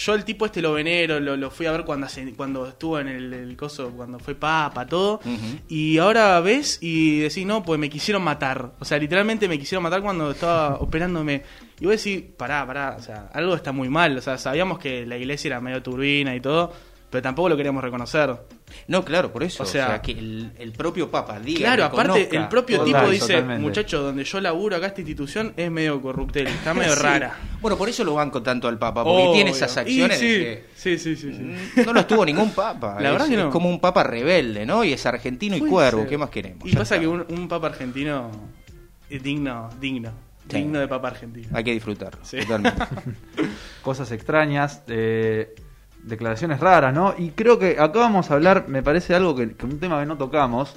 yo 0.00 0.14
el 0.14 0.24
tipo 0.24 0.46
este 0.46 0.62
lovenero 0.62 1.18
lo, 1.18 1.36
lo 1.36 1.50
fui 1.50 1.66
a 1.66 1.72
ver 1.72 1.84
cuando, 1.84 2.06
hace- 2.06 2.32
cuando 2.34 2.66
estuvo 2.68 3.00
en 3.00 3.08
el, 3.08 3.32
el 3.34 3.56
coso, 3.56 3.90
cuando 3.90 4.18
fue 4.20 4.34
Papa, 4.36 4.86
todo. 4.86 5.20
Y 5.68 5.98
ahora 5.98 6.38
ves 6.40 6.78
y 6.80 7.18
decís, 7.20 7.44
no, 7.44 7.62
pues 7.64 7.80
me 7.80 7.90
quisieron 7.90 8.22
matar. 8.22 8.72
O 8.78 8.84
sea, 8.84 8.96
literalmente 8.98 9.48
me 9.48 9.58
quisieron 9.58 9.82
matar 9.82 10.00
cuando 10.02 10.30
estaba 10.30 10.76
operándome. 10.80 11.42
Y 11.80 11.86
vos 11.86 11.96
decís, 12.02 12.22
pará, 12.36 12.64
pará, 12.66 12.96
o 12.98 13.02
sea, 13.02 13.28
algo 13.32 13.54
está 13.54 13.72
muy 13.72 13.88
mal. 13.88 14.16
O 14.16 14.20
sea, 14.20 14.38
sabíamos 14.38 14.78
que 14.78 15.04
la 15.04 15.16
iglesia 15.16 15.48
era 15.48 15.60
medio 15.60 15.82
turbina 15.82 16.34
y 16.36 16.40
todo, 16.40 16.72
pero 17.10 17.22
tampoco 17.22 17.48
lo 17.48 17.56
queríamos 17.56 17.82
reconocer. 17.82 18.34
No, 18.86 19.04
claro, 19.04 19.32
por 19.32 19.42
eso. 19.42 19.62
O 19.62 19.66
O 19.66 19.68
sea- 19.68 20.02
que 20.02 20.12
el, 20.12 20.52
el 20.58 20.72
propio 20.72 21.10
Papa 21.10 21.40
diga. 21.40 21.60
claro, 21.60 21.84
aparte, 21.84 22.28
el 22.36 22.48
propio 22.48 22.84
tipo 22.84 23.08
dice, 23.08 23.34
totalmente. 23.34 23.62
muchacho, 23.62 24.02
donde 24.02 24.24
yo 24.24 24.40
laburo 24.40 24.76
acá 24.76 24.88
esta 24.88 25.00
institución 25.00 25.54
es 25.56 25.70
medio 25.70 26.00
corruptel, 26.02 26.46
está 26.48 26.74
medio 26.74 26.92
Sí. 26.96 27.02
rara. 27.02 27.36
Bueno, 27.60 27.78
por 27.78 27.88
eso 27.88 28.04
lo 28.04 28.14
banco 28.14 28.42
tanto 28.42 28.68
al 28.68 28.78
Papa, 28.78 29.02
porque 29.04 29.22
Obvio. 29.22 29.32
tiene 29.32 29.50
esas 29.52 29.76
acciones 29.76 30.18
sí, 30.18 30.26
que 30.26 30.64
sí, 30.76 30.98
sí, 30.98 31.16
sí, 31.16 31.32
sí. 31.32 31.42
Mm, 31.42 31.84
No 31.86 31.92
lo 31.94 32.00
estuvo 32.00 32.24
ningún 32.26 32.50
papa. 32.50 32.96
La 33.00 33.08
es, 33.08 33.12
verdad 33.14 33.28
que 33.28 33.40
es 33.40 33.46
como 33.46 33.68
un 33.70 33.80
papa 33.80 34.02
rebelde, 34.04 34.66
¿no? 34.66 34.84
Y 34.84 34.92
es 34.92 35.06
argentino 35.06 35.56
y 35.56 35.60
cuervo. 35.60 36.00
ser. 36.00 36.08
¿Qué 36.10 36.18
más 36.18 36.30
queremos? 36.30 36.66
Y 36.68 36.72
Ya 36.72 36.78
pasa 36.80 36.96
está. 36.96 37.00
que 37.02 37.08
un, 37.08 37.24
un 37.28 37.48
papa 37.48 37.68
argentino 37.68 38.30
es 39.08 39.22
digno, 39.22 39.70
digno, 39.80 40.12
Sí. 40.48 40.56
digno 40.58 40.78
de 40.78 40.88
papa 40.88 41.08
argentino. 41.08 41.48
Hay 41.52 41.64
que 41.64 41.72
disfrutarlo. 41.72 42.20
Sí. 42.22 42.38
Totalmente. 42.38 42.84
Cosas 43.82 44.10
extrañas. 44.12 44.82
eh, 44.88 45.54
declaraciones 46.02 46.60
raras, 46.60 46.94
¿no? 46.94 47.14
Y 47.16 47.30
creo 47.30 47.58
que 47.58 47.78
acá 47.78 48.00
vamos 48.00 48.30
a 48.30 48.34
hablar, 48.34 48.68
me 48.68 48.82
parece 48.82 49.14
algo 49.14 49.34
que, 49.36 49.52
que 49.54 49.66
un 49.66 49.78
tema 49.78 50.00
que 50.00 50.06
no 50.06 50.16
tocamos. 50.16 50.74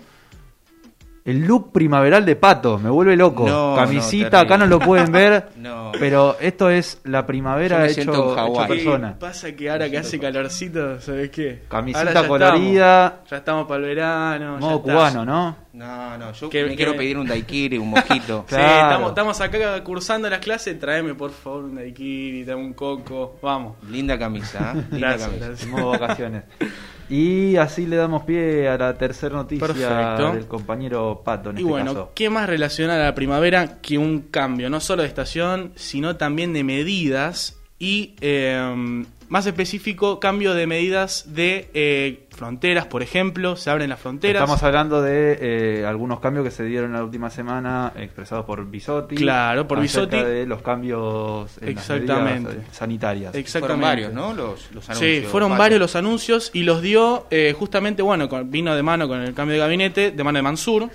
El 1.23 1.45
look 1.45 1.71
primaveral 1.71 2.25
de 2.25 2.35
Pato, 2.35 2.79
me 2.79 2.89
vuelve 2.89 3.15
loco. 3.15 3.47
No, 3.47 3.75
Camisita, 3.75 4.37
no, 4.37 4.43
acá 4.43 4.57
no 4.57 4.65
lo 4.65 4.79
pueden 4.79 5.11
ver, 5.11 5.49
No. 5.57 5.91
pero 5.99 6.35
esto 6.39 6.69
es 6.71 6.99
la 7.03 7.27
primavera 7.27 7.85
hecho, 7.87 8.01
hecho 8.01 8.67
persona. 8.67 9.19
Pasa 9.19 9.51
que 9.55 9.69
ahora 9.69 9.87
que 9.87 9.99
hace 9.99 10.19
calorcito, 10.19 10.99
¿sabes 10.99 11.29
qué? 11.29 11.61
Camisita 11.67 12.11
ya 12.13 12.27
colorida. 12.27 13.05
estamos. 13.07 13.29
ya 13.29 13.37
estamos 13.37 13.67
para 13.67 13.79
el 13.81 13.85
verano. 13.85 14.57
Modo 14.57 14.81
cubano, 14.81 15.23
¿no? 15.23 15.55
No, 15.73 16.17
no, 16.17 16.31
yo 16.33 16.49
me 16.51 16.75
quiero 16.75 16.95
pedir 16.95 17.17
un 17.17 17.27
daiquiri, 17.27 17.77
un 17.77 17.91
mojito. 17.91 18.45
Sí, 18.49 18.55
Claro. 18.55 18.81
estamos, 18.89 19.09
estamos 19.09 19.41
acá 19.41 19.83
cursando 19.83 20.27
las 20.29 20.39
clases. 20.39 20.79
Tráeme 20.79 21.13
por 21.13 21.29
favor 21.31 21.65
un 21.65 21.75
daiquiri, 21.75 22.43
tráeme 22.43 22.63
un 22.63 22.73
coco. 22.73 23.37
Vamos. 23.43 23.75
Linda 23.89 24.17
camisa, 24.17 24.73
¿eh? 24.75 24.83
Linda 24.91 25.07
Gracias, 25.09 25.27
camisa. 25.29 25.45
gracias. 25.47 25.69
Modo 25.69 25.91
vacaciones. 25.91 26.43
Y 27.09 27.57
así 27.57 27.85
le 27.87 27.97
damos 27.97 28.23
pie 28.23 28.67
a 28.69 28.77
la 28.77 28.97
tercera 28.97 29.35
noticia 29.35 29.67
Perfecto. 29.67 30.33
del 30.33 30.47
compañero 30.47 31.21
Pato 31.25 31.49
en 31.49 31.57
Y 31.57 31.59
este 31.61 31.69
bueno, 31.69 31.93
caso. 31.93 32.11
¿qué 32.15 32.29
más 32.29 32.47
relaciona 32.47 32.95
a 32.95 32.99
la 32.99 33.15
primavera 33.15 33.81
que 33.81 33.97
un 33.97 34.21
cambio, 34.31 34.69
no 34.69 34.79
solo 34.79 35.01
de 35.01 35.09
estación, 35.09 35.73
sino 35.75 36.15
también 36.15 36.53
de 36.53 36.63
medidas 36.63 37.57
y, 37.79 38.15
eh, 38.21 39.03
más 39.31 39.45
específico, 39.45 40.19
cambio 40.19 40.53
de 40.53 40.67
medidas 40.67 41.23
de 41.33 41.69
eh, 41.73 42.27
fronteras, 42.31 42.85
por 42.87 43.01
ejemplo, 43.01 43.55
se 43.55 43.69
abren 43.69 43.89
las 43.89 43.99
fronteras. 44.01 44.41
Estamos 44.43 44.61
hablando 44.61 45.01
de 45.01 45.37
eh, 45.79 45.85
algunos 45.85 46.19
cambios 46.19 46.43
que 46.43 46.51
se 46.51 46.65
dieron 46.65 46.91
la 46.91 47.01
última 47.01 47.29
semana 47.29 47.93
expresados 47.95 48.45
por 48.45 48.69
Bisotti. 48.69 49.15
Claro, 49.15 49.65
por 49.69 49.79
Bisotti. 49.79 50.17
de 50.17 50.45
los 50.45 50.61
cambios 50.61 51.49
en 51.61 51.75
las 51.75 51.89
Exactamente. 51.89 52.49
medidas, 52.49 52.65
eh, 52.65 52.67
sanitarias. 52.73 53.33
Exactamente. 53.33 53.59
Fueron 53.67 53.81
varios, 53.81 54.13
¿no? 54.13 54.33
Los, 54.33 54.69
los 54.73 54.89
anuncios. 54.89 55.23
Sí, 55.23 55.25
fueron 55.31 55.57
varios 55.57 55.79
los 55.79 55.95
anuncios 55.95 56.51
y 56.53 56.63
los 56.63 56.81
dio 56.81 57.27
eh, 57.31 57.55
justamente, 57.57 58.01
bueno, 58.01 58.27
con- 58.27 58.51
vino 58.51 58.75
de 58.75 58.83
mano 58.83 59.07
con 59.07 59.21
el 59.21 59.33
cambio 59.33 59.53
de 59.53 59.59
gabinete, 59.59 60.11
de 60.11 60.23
mano 60.25 60.39
de 60.39 60.43
Mansur, 60.43 60.89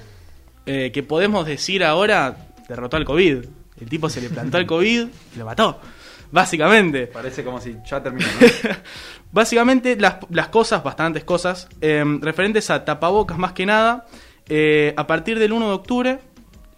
eh, 0.67 0.91
que 0.93 1.03
podemos 1.03 1.47
decir 1.47 1.83
ahora 1.83 2.37
derrotó 2.69 2.99
al 2.99 3.07
COVID. 3.07 3.45
El 3.81 3.89
tipo 3.89 4.11
se 4.11 4.21
le 4.21 4.29
plantó 4.29 4.59
al 4.59 4.67
COVID 4.67 5.07
y 5.35 5.39
lo 5.39 5.45
mató, 5.47 5.81
básicamente. 6.31 7.07
Parece 7.07 7.45
como 7.45 7.61
si 7.61 7.77
ya 7.89 8.03
terminó. 8.03 8.27
¿no? 8.27 8.71
Básicamente 9.33 9.97
las, 9.97 10.17
las 10.31 10.49
cosas, 10.49 10.83
bastantes 10.83 11.25
cosas, 11.25 11.69
eh, 11.81 12.05
referentes 12.21 12.71
a 12.71 12.85
tapabocas 12.85 13.37
más 13.39 13.53
que 13.53 13.67
nada, 13.67 14.07
eh, 14.49 14.95
a 14.97 15.07
partir 15.07 15.39
del 15.39 15.53
1 15.53 15.67
de 15.67 15.73
octubre 15.73 16.19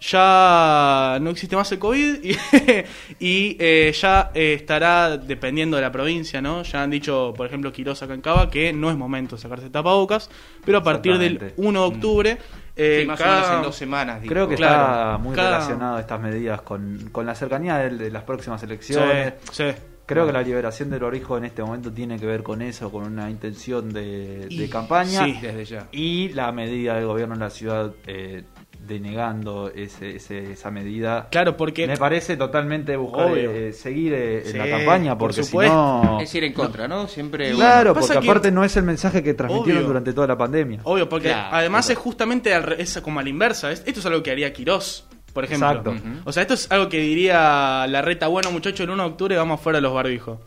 ya 0.01 1.17
no 1.21 1.29
existe 1.29 1.55
más 1.55 1.71
el 1.71 1.79
COVID 1.79 2.23
y, 2.23 2.31
y, 3.19 3.57
eh, 3.59 3.93
ya 3.99 4.31
eh, 4.33 4.53
estará 4.53 5.17
dependiendo 5.17 5.75
de 5.75 5.83
la 5.83 5.91
provincia, 5.91 6.41
¿no? 6.41 6.63
Ya 6.63 6.83
han 6.83 6.89
dicho, 6.89 7.33
por 7.35 7.45
ejemplo, 7.45 7.71
Quiroz 7.73 8.01
acá 8.01 8.13
en 8.13 8.21
Cava 8.21 8.49
que 8.49 8.71
no 8.71 8.89
es 8.89 8.97
momento 8.97 9.35
de 9.35 9.41
sacarse 9.41 9.69
tapabocas, 9.69 10.29
pero 10.65 10.77
a 10.77 10.83
partir 10.83 11.17
del 11.17 11.33
Exactamente. 11.33 11.61
1 11.61 11.81
de 11.81 11.87
octubre... 11.87 12.37
eh, 12.79 12.99
Sí, 13.01 13.07
más 13.07 13.19
cada- 13.19 13.37
o 13.37 13.41
menos 13.41 13.55
en 13.57 13.61
dos 13.63 13.75
semanas. 13.75 14.21
dijo. 14.21 14.31
Creo 14.33 14.47
que 14.47 14.55
Claro, 14.55 14.83
está 14.83 15.17
muy 15.19 15.35
cada- 15.35 15.49
relacionado 15.57 15.99
estas 15.99 16.19
medidas 16.21 16.61
con, 16.61 17.09
con 17.11 17.25
la 17.25 17.35
cercanía 17.35 17.77
de, 17.77 17.89
de 17.97 18.09
las 18.11 18.23
próximas 18.23 18.61
elecciones. 18.63 19.33
sí. 19.51 19.65
Creo 20.05 20.25
que 20.25 20.33
la 20.33 20.41
liberación 20.41 20.89
del 20.89 21.03
orijo 21.03 21.37
en 21.37 21.45
este 21.45 21.61
momento 21.61 21.91
tiene 21.93 22.17
que 22.19 22.25
ver 22.25 22.41
con 22.41 22.63
eso, 22.63 22.91
con 22.91 23.03
una 23.03 23.29
intención 23.29 23.93
de, 23.93 24.67
campaña. 24.71 25.23
sí. 25.23 25.37
Desde 25.39 25.65
ya. 25.65 25.87
Y 25.91 26.29
la 26.29 26.51
medida 26.51 26.95
del 26.95 27.05
gobierno 27.05 27.35
en 27.35 27.41
la 27.41 27.51
ciudad 27.51 27.91
eh, 28.07 28.43
denegando 28.89 29.71
ese, 29.73 30.17
ese- 30.17 30.51
esa 30.51 30.71
medida. 30.71 31.27
Claro, 31.31 31.55
porque... 31.55 31.87
Me 31.87 31.95
parece 31.95 32.35
totalmente 32.35 32.97
buscar 32.97 33.27
Obvio. 33.31 33.51
eh, 33.51 33.71
seguir 33.71 34.13
eh, 34.13 34.49
en 34.49 34.57
la 34.57 34.69
campaña, 34.69 35.17
por 35.17 35.29
porque 35.29 35.43
si 35.43 35.49
supuesto. 35.49 35.73
no. 35.73 36.19
Es 36.19 36.33
ir 36.35 36.43
en 36.43 36.53
contra, 36.53 36.87
¿no? 36.87 37.07
Siempre. 37.07 37.51
Claro, 37.53 37.93
porque 37.93 38.11
que- 38.13 38.17
aparte 38.17 38.51
no 38.51 38.63
es 38.65 38.75
el 38.75 38.83
mensaje 38.83 39.23
que 39.23 39.33
transmitieron 39.33 39.77
Obvio. 39.83 39.87
durante 39.87 40.11
toda 40.13 40.27
la 40.27 40.37
pandemia. 40.37 40.81
Obvio, 40.83 41.07
porque 41.07 41.29
Claro, 41.29 41.55
además 41.55 41.85
claro. 41.85 41.99
es 41.99 42.03
justamente 42.03 42.53
al 42.53 42.63
re- 42.63 42.81
es 42.81 42.99
como 43.01 43.19
a 43.19 43.23
la 43.23 43.29
inversa. 43.29 43.71
Es- 43.71 43.83
Esto 43.85 43.99
es 44.01 44.05
algo 44.07 44.21
que 44.23 44.31
haría 44.31 44.51
Quirós, 44.51 45.05
por 45.33 45.43
ejemplo. 45.45 45.69
Exacto. 45.69 45.95
O 46.25 46.31
sea, 46.31 46.41
esto 46.41 46.55
es 46.55 46.71
algo 46.71 46.89
que 46.89 46.99
diría 46.99 47.85
la 47.87 48.01
reta, 48.01 48.27
bueno 48.27 48.51
muchachos, 48.51 48.79
el 48.81 48.89
1 48.89 49.03
de 49.03 49.09
octubre 49.09 49.37
vamos 49.37 49.61
fuera 49.61 49.77
de 49.77 49.81
los 49.83 49.93
barbijos. 49.93 50.39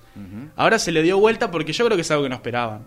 Ahora 0.57 0.79
se 0.79 0.93
le 0.93 1.03
dio 1.03 1.19
vuelta 1.19 1.51
porque 1.51 1.73
yo 1.73 1.85
creo 1.87 1.97
que 1.97 2.03
es 2.03 2.11
algo 2.11 2.25
que 2.25 2.29
no 2.29 2.35
esperaban. 2.37 2.83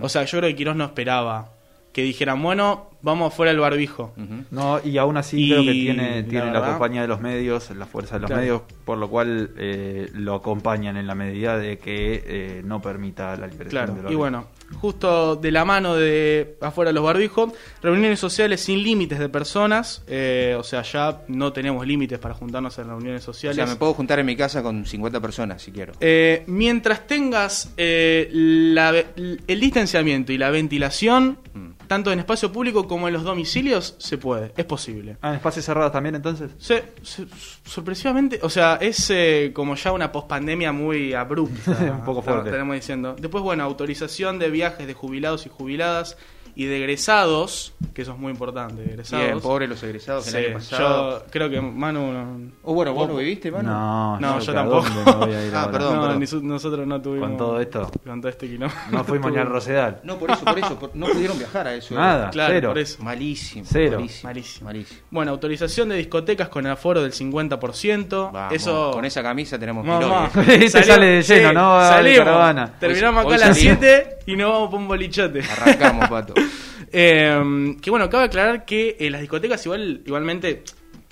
O 0.00 0.08
sea, 0.08 0.24
yo 0.24 0.38
creo 0.38 0.50
que 0.50 0.56
Quirós 0.56 0.74
no 0.76 0.84
esperaba 0.84 1.52
que 1.92 2.02
dijeran, 2.02 2.42
bueno, 2.42 2.90
vamos 3.06 3.32
fuera 3.32 3.52
del 3.52 3.60
barbijo. 3.60 4.12
No, 4.50 4.80
y 4.84 4.98
aún 4.98 5.16
así 5.16 5.44
Y 5.44 5.48
creo 5.50 5.62
que 5.64 5.72
tiene, 5.72 6.22
la 6.22 6.28
tiene 6.28 6.50
la, 6.52 6.66
compañía 6.66 7.02
de 7.02 7.08
los 7.08 7.20
medios, 7.20 7.70
la 7.70 7.86
fuerza 7.86 8.16
de 8.16 8.22
los 8.22 8.28
Claro. 8.28 8.42
medios, 8.42 8.62
por 8.84 8.98
lo 8.98 9.08
cual 9.08 9.52
eh, 9.56 10.10
lo 10.12 10.34
acompañan 10.34 10.96
en 10.96 11.06
la 11.06 11.14
medida 11.14 11.56
de 11.56 11.78
que 11.78 12.22
eh, 12.26 12.62
no 12.64 12.82
permita 12.82 13.36
la 13.36 13.46
liberación 13.46 13.94
Claro, 13.96 14.12
y 14.12 14.14
bueno, 14.16 14.48
justo 14.80 15.36
de 15.36 15.52
la 15.52 15.64
mano 15.64 15.94
de 15.94 16.56
afuera 16.60 16.88
de 16.90 16.94
los 16.94 17.04
barbijos, 17.04 17.52
reuniones 17.80 18.18
sociales 18.18 18.60
sin 18.60 18.82
límites 18.82 19.20
de 19.20 19.28
personas, 19.28 20.02
eh, 20.08 20.56
o 20.58 20.64
sea, 20.64 20.82
ya 20.82 21.22
no 21.28 21.52
tenemos 21.52 21.86
límites 21.86 22.18
para 22.18 22.34
juntarnos 22.34 22.76
en 22.78 22.88
reuniones 22.88 23.22
O 23.28 23.32
sociales. 23.32 23.56
sea, 23.56 23.66
me 23.66 23.76
puedo 23.76 23.94
juntar 23.94 24.18
en 24.18 24.26
mi 24.26 24.34
casa 24.34 24.64
con 24.64 24.84
50 24.84 25.20
personas 25.20 25.62
si 25.62 25.70
quiero. 25.70 25.92
Eh, 26.00 26.42
mientras 26.48 27.06
tengas 27.06 27.72
eh, 27.76 28.28
la 28.32 28.90
el 28.96 29.60
distanciamiento 29.60 30.32
y 30.32 30.38
la 30.38 30.50
ventilación, 30.50 31.38
Mm. 31.56 31.70
tanto 31.86 32.12
en 32.12 32.18
espacio 32.18 32.52
público 32.52 32.86
como 32.86 32.95
en 33.08 33.14
los 33.14 33.22
domicilios, 33.24 33.94
se 33.98 34.18
puede, 34.18 34.52
es 34.56 34.64
posible. 34.64 35.16
Ah, 35.22 35.30
en 35.30 35.34
espacios 35.36 35.64
cerrados 35.64 35.92
también 35.92 36.14
entonces. 36.14 36.50
Se- 36.58 36.84
se- 37.02 37.26
sorpresivamente, 37.64 38.38
o 38.42 38.48
sea, 38.50 38.76
es 38.80 39.10
eh, 39.10 39.50
como 39.54 39.74
ya 39.74 39.92
una 39.92 40.10
pospandemia 40.12 40.72
muy 40.72 41.12
abrupta. 41.14 41.70
Un 41.98 42.04
poco 42.04 42.22
fuerte. 42.22 42.48
Estaremos 42.48 42.74
diciendo. 42.76 43.16
Después, 43.18 43.42
bueno, 43.44 43.64
autorización 43.64 44.38
de 44.38 44.50
viajes 44.50 44.86
de 44.86 44.94
jubilados 44.94 45.46
y 45.46 45.48
jubiladas 45.48 46.16
y 46.58 46.64
de 46.64 46.78
egresados, 46.78 47.74
que 47.92 48.00
eso 48.00 48.12
es 48.12 48.18
muy 48.18 48.32
importante, 48.32 48.82
egresados. 48.82 49.26
Bien, 49.26 49.40
pobre 49.40 49.68
los 49.68 49.82
egresados 49.82 50.24
Sí, 50.24 50.36
el 50.38 50.46
año 50.46 50.54
pasado. 50.54 51.18
yo 51.20 51.24
creo 51.30 51.50
que 51.50 51.60
Manu... 51.60 52.12
no- 52.12 52.50
O 52.62 52.72
bueno, 52.72 52.94
¿vos 52.94 53.02
vos- 53.06 53.10
lo 53.10 53.16
viviste, 53.18 53.50
mano? 53.52 53.70
No, 53.70 54.20
No, 54.20 54.38
yo 54.40 54.44
que 54.46 54.58
a 54.58 54.62
tampoco. 54.62 54.86
ir 55.28 55.52
Ah, 55.54 55.68
perdón, 55.70 55.94
no, 55.96 56.00
perdón. 56.02 56.20
ni 56.20 56.26
su- 56.26 56.42
nosotros 56.42 56.86
no 56.86 57.00
tuvimos... 57.02 57.28
Con 57.28 57.36
todo 57.36 57.60
esto. 57.60 57.90
Con 58.04 58.20
todo 58.22 58.30
este 58.30 58.48
quilombo. 58.48 58.74
No 58.90 59.04
fuimos 59.04 59.30
ni 59.32 59.38
al 59.38 59.48
Rosedal. 59.48 60.00
No, 60.02 60.16
por 60.18 60.30
eso, 60.30 60.44
por 60.46 60.58
eso. 60.58 60.78
por- 60.78 60.96
no 60.96 61.06
pudieron 61.08 61.38
viajar 61.38 61.66
a 61.68 61.74
eso. 61.74 61.94
Nada, 61.94 62.30
Claro, 62.30 62.54
cero. 62.54 62.68
por 62.70 62.78
eso. 62.78 63.02
Malísimo. 63.02 63.64
Cero. 63.68 63.98
Malísimo. 63.98 64.28
Malísimo. 64.30 64.64
malísimo. 64.64 65.00
Bueno, 65.10 65.30
autorización 65.32 65.90
de 65.90 65.96
discotecas 65.96 66.48
con 66.48 66.64
el 66.64 66.72
aforo 66.72 67.02
del 67.02 67.12
50%. 67.12 68.30
Vamos, 68.32 68.52
eso 68.54 68.90
Con 68.92 69.04
esa 69.04 69.22
camisa 69.22 69.58
tenemos 69.58 69.84
millones. 69.84 70.30
Este 70.48 70.82
sale 70.84 71.06
de 71.06 71.22
lleno, 71.22 71.52
¿no? 71.52 71.68
Va 71.74 71.84
de 71.88 71.92
salimos. 71.96 72.18
caravana. 72.24 72.72
Terminamos 72.80 73.26
acá 73.26 73.34
a 73.34 73.38
las 73.38 73.56
salimos. 73.58 73.78
7 73.80 74.15
y 74.26 74.36
nos 74.36 74.50
vamos 74.52 74.70
por 74.70 74.80
un 74.80 74.88
bolichote. 74.88 75.40
Arrancamos, 75.42 76.08
pato. 76.08 76.34
Eh, 76.92 77.76
que 77.82 77.90
bueno, 77.90 78.08
cabe 78.08 78.24
aclarar 78.24 78.64
que 78.64 78.96
en 79.00 79.10
las 79.12 79.20
discotecas 79.20 79.64
igual 79.66 80.02
igualmente 80.06 80.62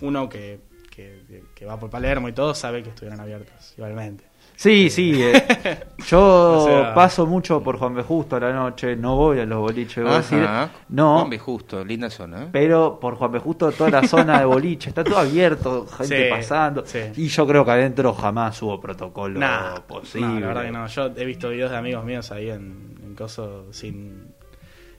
uno 0.02 0.28
que, 0.28 0.60
que, 0.88 1.42
que 1.54 1.64
va 1.66 1.78
por 1.80 1.90
Palermo 1.90 2.28
y 2.28 2.32
todo 2.32 2.54
sabe 2.54 2.82
que 2.82 2.90
estuvieron 2.90 3.20
abiertas 3.20 3.74
igualmente. 3.76 4.24
Sí, 4.56 4.88
sí. 4.88 5.20
eh, 5.20 5.80
yo 6.06 6.20
O 6.62 6.64
sea- 6.66 6.94
paso 6.94 7.26
mucho 7.26 7.60
por 7.60 7.76
Juan 7.76 7.96
B. 7.96 8.02
Justo 8.04 8.36
a 8.36 8.40
la 8.40 8.52
noche, 8.52 8.94
no 8.94 9.16
voy 9.16 9.40
a 9.40 9.46
los 9.46 9.58
boliches, 9.58 10.04
voy 10.04 10.12
a 10.12 10.16
decir. 10.18 10.38
Ajá. 10.44 10.70
No, 10.90 11.18
Juan 11.18 11.30
B. 11.30 11.38
Justo, 11.40 11.84
linda 11.84 12.08
zona. 12.08 12.44
¿eh? 12.44 12.48
pero 12.52 13.00
por 13.00 13.16
Juan 13.16 13.32
B. 13.32 13.40
Justo 13.40 13.72
toda 13.72 13.90
la 13.90 14.06
zona 14.06 14.38
de 14.38 14.44
boliche 14.44 14.90
está 14.90 15.02
todo 15.02 15.18
abierto, 15.18 15.86
gente 15.88 16.24
Sí, 16.26 16.30
pasando. 16.30 16.86
sí. 16.86 17.00
Y 17.16 17.26
yo 17.26 17.46
creo 17.48 17.64
que 17.64 17.72
adentro 17.72 18.14
jamás 18.14 18.62
hubo 18.62 18.80
protocolo 18.80 19.40
Nah, 19.40 19.80
posible. 19.88 20.28
no, 20.28 20.40
la 20.40 20.46
verdad 20.46 20.62
que 20.62 20.70
no. 20.70 20.86
Yo 20.86 21.06
he 21.16 21.24
visto 21.24 21.50
videos 21.50 21.72
de 21.72 21.76
amigos 21.78 22.04
míos 22.04 22.30
ahí 22.30 22.48
en, 22.50 22.93
en 23.14 23.16
coso 23.16 23.72
sin 23.72 24.34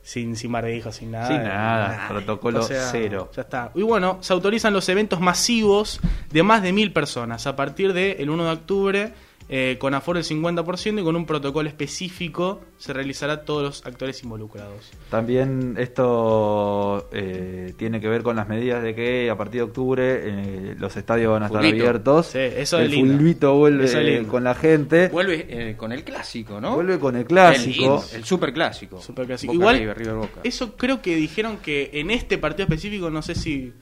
sin 0.01 0.35
sin 0.35 0.51
barbijo, 0.51 0.91
sin 0.91 1.11
nada. 1.11 1.27
Sin 1.27 1.43
nada, 1.43 2.07
protocolo 2.07 2.61
cero. 2.63 3.29
Ya 3.35 3.41
está. 3.41 3.71
Y 3.75 3.81
bueno, 3.81 4.19
se 4.21 4.33
autorizan 4.33 4.71
los 4.71 4.87
eventos 4.87 5.19
masivos 5.19 5.99
de 6.31 6.43
más 6.43 6.61
de 6.61 6.71
mil 6.71 6.93
personas 6.93 7.47
a 7.47 7.55
partir 7.55 7.91
del 7.91 8.29
1 8.29 8.45
de 8.45 8.51
octubre. 8.51 9.13
Eh, 9.47 9.77
con 9.79 9.93
aforo 9.93 10.17
del 10.17 10.27
50% 10.27 11.01
y 11.01 11.03
con 11.03 11.15
un 11.15 11.25
protocolo 11.25 11.69
específico 11.69 12.61
se 12.77 12.93
realizará 12.93 13.33
a 13.33 13.41
todos 13.45 13.63
los 13.63 13.85
actores 13.85 14.23
involucrados. 14.23 14.91
También 15.09 15.75
esto 15.77 17.07
eh, 17.11 17.73
tiene 17.77 18.01
que 18.01 18.07
ver 18.07 18.23
con 18.23 18.35
las 18.35 18.47
medidas 18.47 18.81
de 18.81 18.95
que 18.95 19.29
a 19.29 19.37
partir 19.37 19.59
de 19.59 19.63
octubre 19.63 20.19
eh, 20.23 20.75
los 20.77 20.95
estadios 20.97 21.31
van 21.31 21.43
a 21.43 21.45
estar 21.47 21.61
Fulbito. 21.61 21.83
abiertos. 21.83 22.25
Sí, 22.27 22.39
eso 22.39 22.79
el 22.79 22.91
fulbito 22.93 23.55
vuelve 23.55 23.85
Eso 23.85 23.99
es 23.99 24.27
con 24.27 24.43
la 24.43 24.55
gente. 24.55 25.09
Vuelve 25.09 25.45
eh, 25.49 25.75
con 25.77 25.91
el 25.91 26.03
clásico, 26.03 26.59
¿no? 26.59 26.75
Vuelve 26.75 26.99
con 26.99 27.15
el 27.15 27.25
clásico. 27.25 28.03
El, 28.11 28.17
el 28.17 28.25
super 28.25 28.53
clásico. 28.53 29.01
Superclásico. 29.01 29.53
Boca 29.53 29.61
Igual, 29.61 29.77
River, 29.77 29.97
River 29.97 30.15
Boca. 30.15 30.41
Eso 30.43 30.75
creo 30.75 31.01
que 31.01 31.15
dijeron 31.15 31.57
que 31.57 31.91
en 31.93 32.11
este 32.11 32.37
partido 32.37 32.63
específico, 32.63 33.09
no 33.09 33.21
sé 33.21 33.35
si 33.35 33.73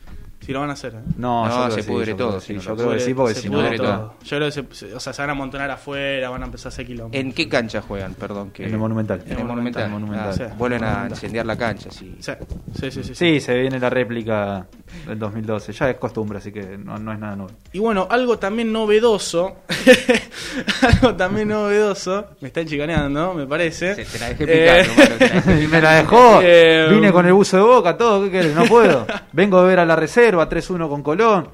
Si 0.45 0.51
lo 0.51 0.59
van 0.59 0.69
a 0.69 0.73
hacer, 0.73 0.93
¿eh? 0.95 1.00
No, 1.17 1.47
No, 1.47 1.71
se 1.71 1.81
sí, 1.83 1.89
pudre 1.91 2.13
todo, 2.15 2.39
Sí, 2.39 2.57
yo 2.59 2.75
creo 2.75 2.91
que 2.91 3.00
sí, 3.00 3.13
porque 3.13 3.33
se 3.35 3.41
si 3.41 3.50
no. 3.50 3.62
todo. 3.75 4.15
Yo 4.23 4.38
creo 4.38 4.50
que 4.51 4.75
se, 4.75 4.93
o 4.93 5.00
sea, 5.00 5.13
se 5.13 5.21
van 5.21 5.29
a 5.29 5.33
amontonar 5.33 5.71
afuera, 5.71 6.29
van 6.29 6.41
a 6.43 6.45
empezar 6.45 6.67
a 6.67 6.73
hacer 6.73 6.85
kilómetros. 6.85 7.21
¿En 7.23 7.31
qué 7.33 7.47
cancha 7.47 7.81
juegan? 7.81 8.13
Perdón. 8.13 8.51
Que... 8.51 8.65
En 8.65 8.71
el 8.73 8.77
Monumental. 8.77 9.21
En 9.25 9.39
el 9.39 9.45
Monumental. 9.45 9.83
En 9.83 9.88
el 9.88 9.93
Monumental. 9.93 10.29
Ah, 10.29 10.33
Sí. 10.33 10.43
vuelven 10.57 10.83
a 10.83 11.07
incendiar 11.09 11.45
la 11.45 11.55
cancha, 11.57 11.89
sí. 11.91 12.15
Sí, 12.19 12.31
sí, 12.79 12.91
sí, 12.91 13.03
sí, 13.03 13.15
Sí, 13.15 13.39
se 13.39 13.57
viene 13.59 13.79
la 13.79 13.89
réplica 13.89 14.65
del 15.07 15.17
2012. 15.19 15.71
Ya 15.73 15.89
es 15.89 15.97
costumbre, 15.97 16.38
así 16.39 16.51
que 16.51 16.77
no, 16.77 16.97
no 16.97 17.13
es 17.13 17.19
nada 17.19 17.35
nuevo. 17.35 17.51
Y 17.71 17.79
bueno, 17.79 18.07
algo 18.09 18.38
también 18.39 18.71
novedoso, 18.71 19.55
algo 20.81 21.15
también 21.15 21.47
novedoso, 21.50 22.27
me 22.41 22.47
están 22.50 22.65
chicaneando, 22.65 23.33
me 23.33 23.45
parece. 23.45 23.95
Se 23.95 24.05
te 24.05 24.19
la 24.19 24.29
dejé 24.29 24.43
Eh, 24.47 24.83
picando, 24.83 25.03
Malo, 25.03 25.15
te 25.17 25.29
la 25.29 25.35
dejé 25.41 25.63
Y 25.63 25.67
me 25.71 25.81
la 25.81 25.91
dejó. 25.95 26.39
Eh, 26.43 26.88
Vine 26.89 27.12
con 27.12 27.25
el 27.25 27.33
buzo 27.33 27.57
de 27.57 27.63
boca, 27.63 27.97
todo. 27.97 28.23
¿Qué 28.25 28.31
querés? 28.31 28.55
No 28.55 28.65
puedo. 28.65 29.05
Vengo 29.31 29.57
a 29.59 29.63
ver 29.63 29.79
a 29.79 29.85
la 29.85 29.95
reserva, 29.95 30.32
3-1 30.37 30.89
con 30.89 31.03
Colón. 31.03 31.49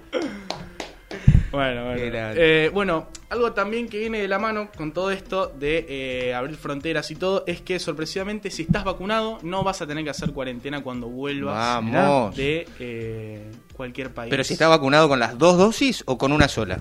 Bueno, 1.51 1.86
bueno. 1.86 2.01
Eh, 2.36 2.69
bueno, 2.74 3.07
algo 3.29 3.53
también 3.53 3.89
que 3.89 3.98
viene 3.98 4.21
de 4.21 4.27
la 4.27 4.38
mano 4.38 4.69
con 4.77 4.91
todo 4.91 5.09
esto 5.12 5.48
de 5.48 5.86
eh, 5.89 6.33
abrir 6.36 6.55
fronteras 6.57 7.09
y 7.12 7.15
todo 7.15 7.43
es 7.48 7.62
que 7.62 7.79
sorpresivamente 7.79 8.51
si 8.51 8.63
estás 8.63 8.83
vacunado 8.83 9.39
no 9.41 9.63
vas 9.63 9.81
a 9.81 9.88
tener 9.88 10.03
que 10.03 10.12
hacer 10.12 10.31
cuarentena 10.31 10.83
cuando 10.83 11.07
vuelvas 11.07 11.55
Vamos. 11.55 12.36
de 12.36 12.67
eh, 12.79 13.51
cualquier 13.74 14.13
país. 14.13 14.29
Pero 14.29 14.43
si 14.43 14.53
está 14.53 14.67
vacunado 14.67 15.09
con 15.09 15.19
las 15.19 15.38
dos 15.38 15.57
dosis 15.57 16.03
o 16.05 16.17
con 16.17 16.31
una 16.31 16.48
sola. 16.48 16.79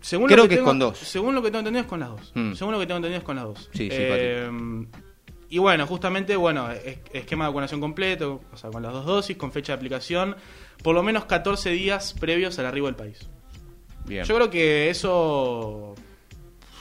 Según 0.00 0.28
creo 0.28 0.48
que 0.48 0.54
es 0.56 0.60
con 0.60 0.78
dos. 0.78 0.98
Según 0.98 1.34
lo 1.34 1.42
que 1.42 1.48
tengo 1.48 1.60
entendido 1.60 1.82
es 1.82 1.88
con 1.88 2.00
las 2.00 2.08
dos. 2.08 2.32
Mm. 2.34 2.54
Según 2.54 2.72
lo 2.72 2.80
que 2.80 2.86
tengo 2.86 2.96
entendido 2.96 3.18
es 3.18 3.24
con 3.24 3.36
las 3.36 3.44
dos. 3.44 3.70
Sí, 3.72 3.88
Eh, 3.92 4.50
y 5.50 5.58
bueno, 5.58 5.86
justamente, 5.86 6.36
bueno, 6.36 6.70
es- 6.70 6.98
esquema 7.12 7.44
de 7.44 7.50
vacunación 7.50 7.80
completo, 7.80 8.40
o 8.52 8.56
sea, 8.56 8.70
con 8.70 8.82
las 8.82 8.92
dos 8.92 9.04
dosis, 9.04 9.36
con 9.36 9.52
fecha 9.52 9.72
de 9.72 9.76
aplicación, 9.76 10.36
por 10.82 10.94
lo 10.94 11.02
menos 11.02 11.26
14 11.26 11.70
días 11.70 12.14
previos 12.18 12.58
al 12.58 12.66
arribo 12.66 12.86
del 12.86 12.96
país. 12.96 13.28
Bien. 14.06 14.24
Yo 14.24 14.34
creo 14.36 14.48
que 14.50 14.88
eso 14.90 15.94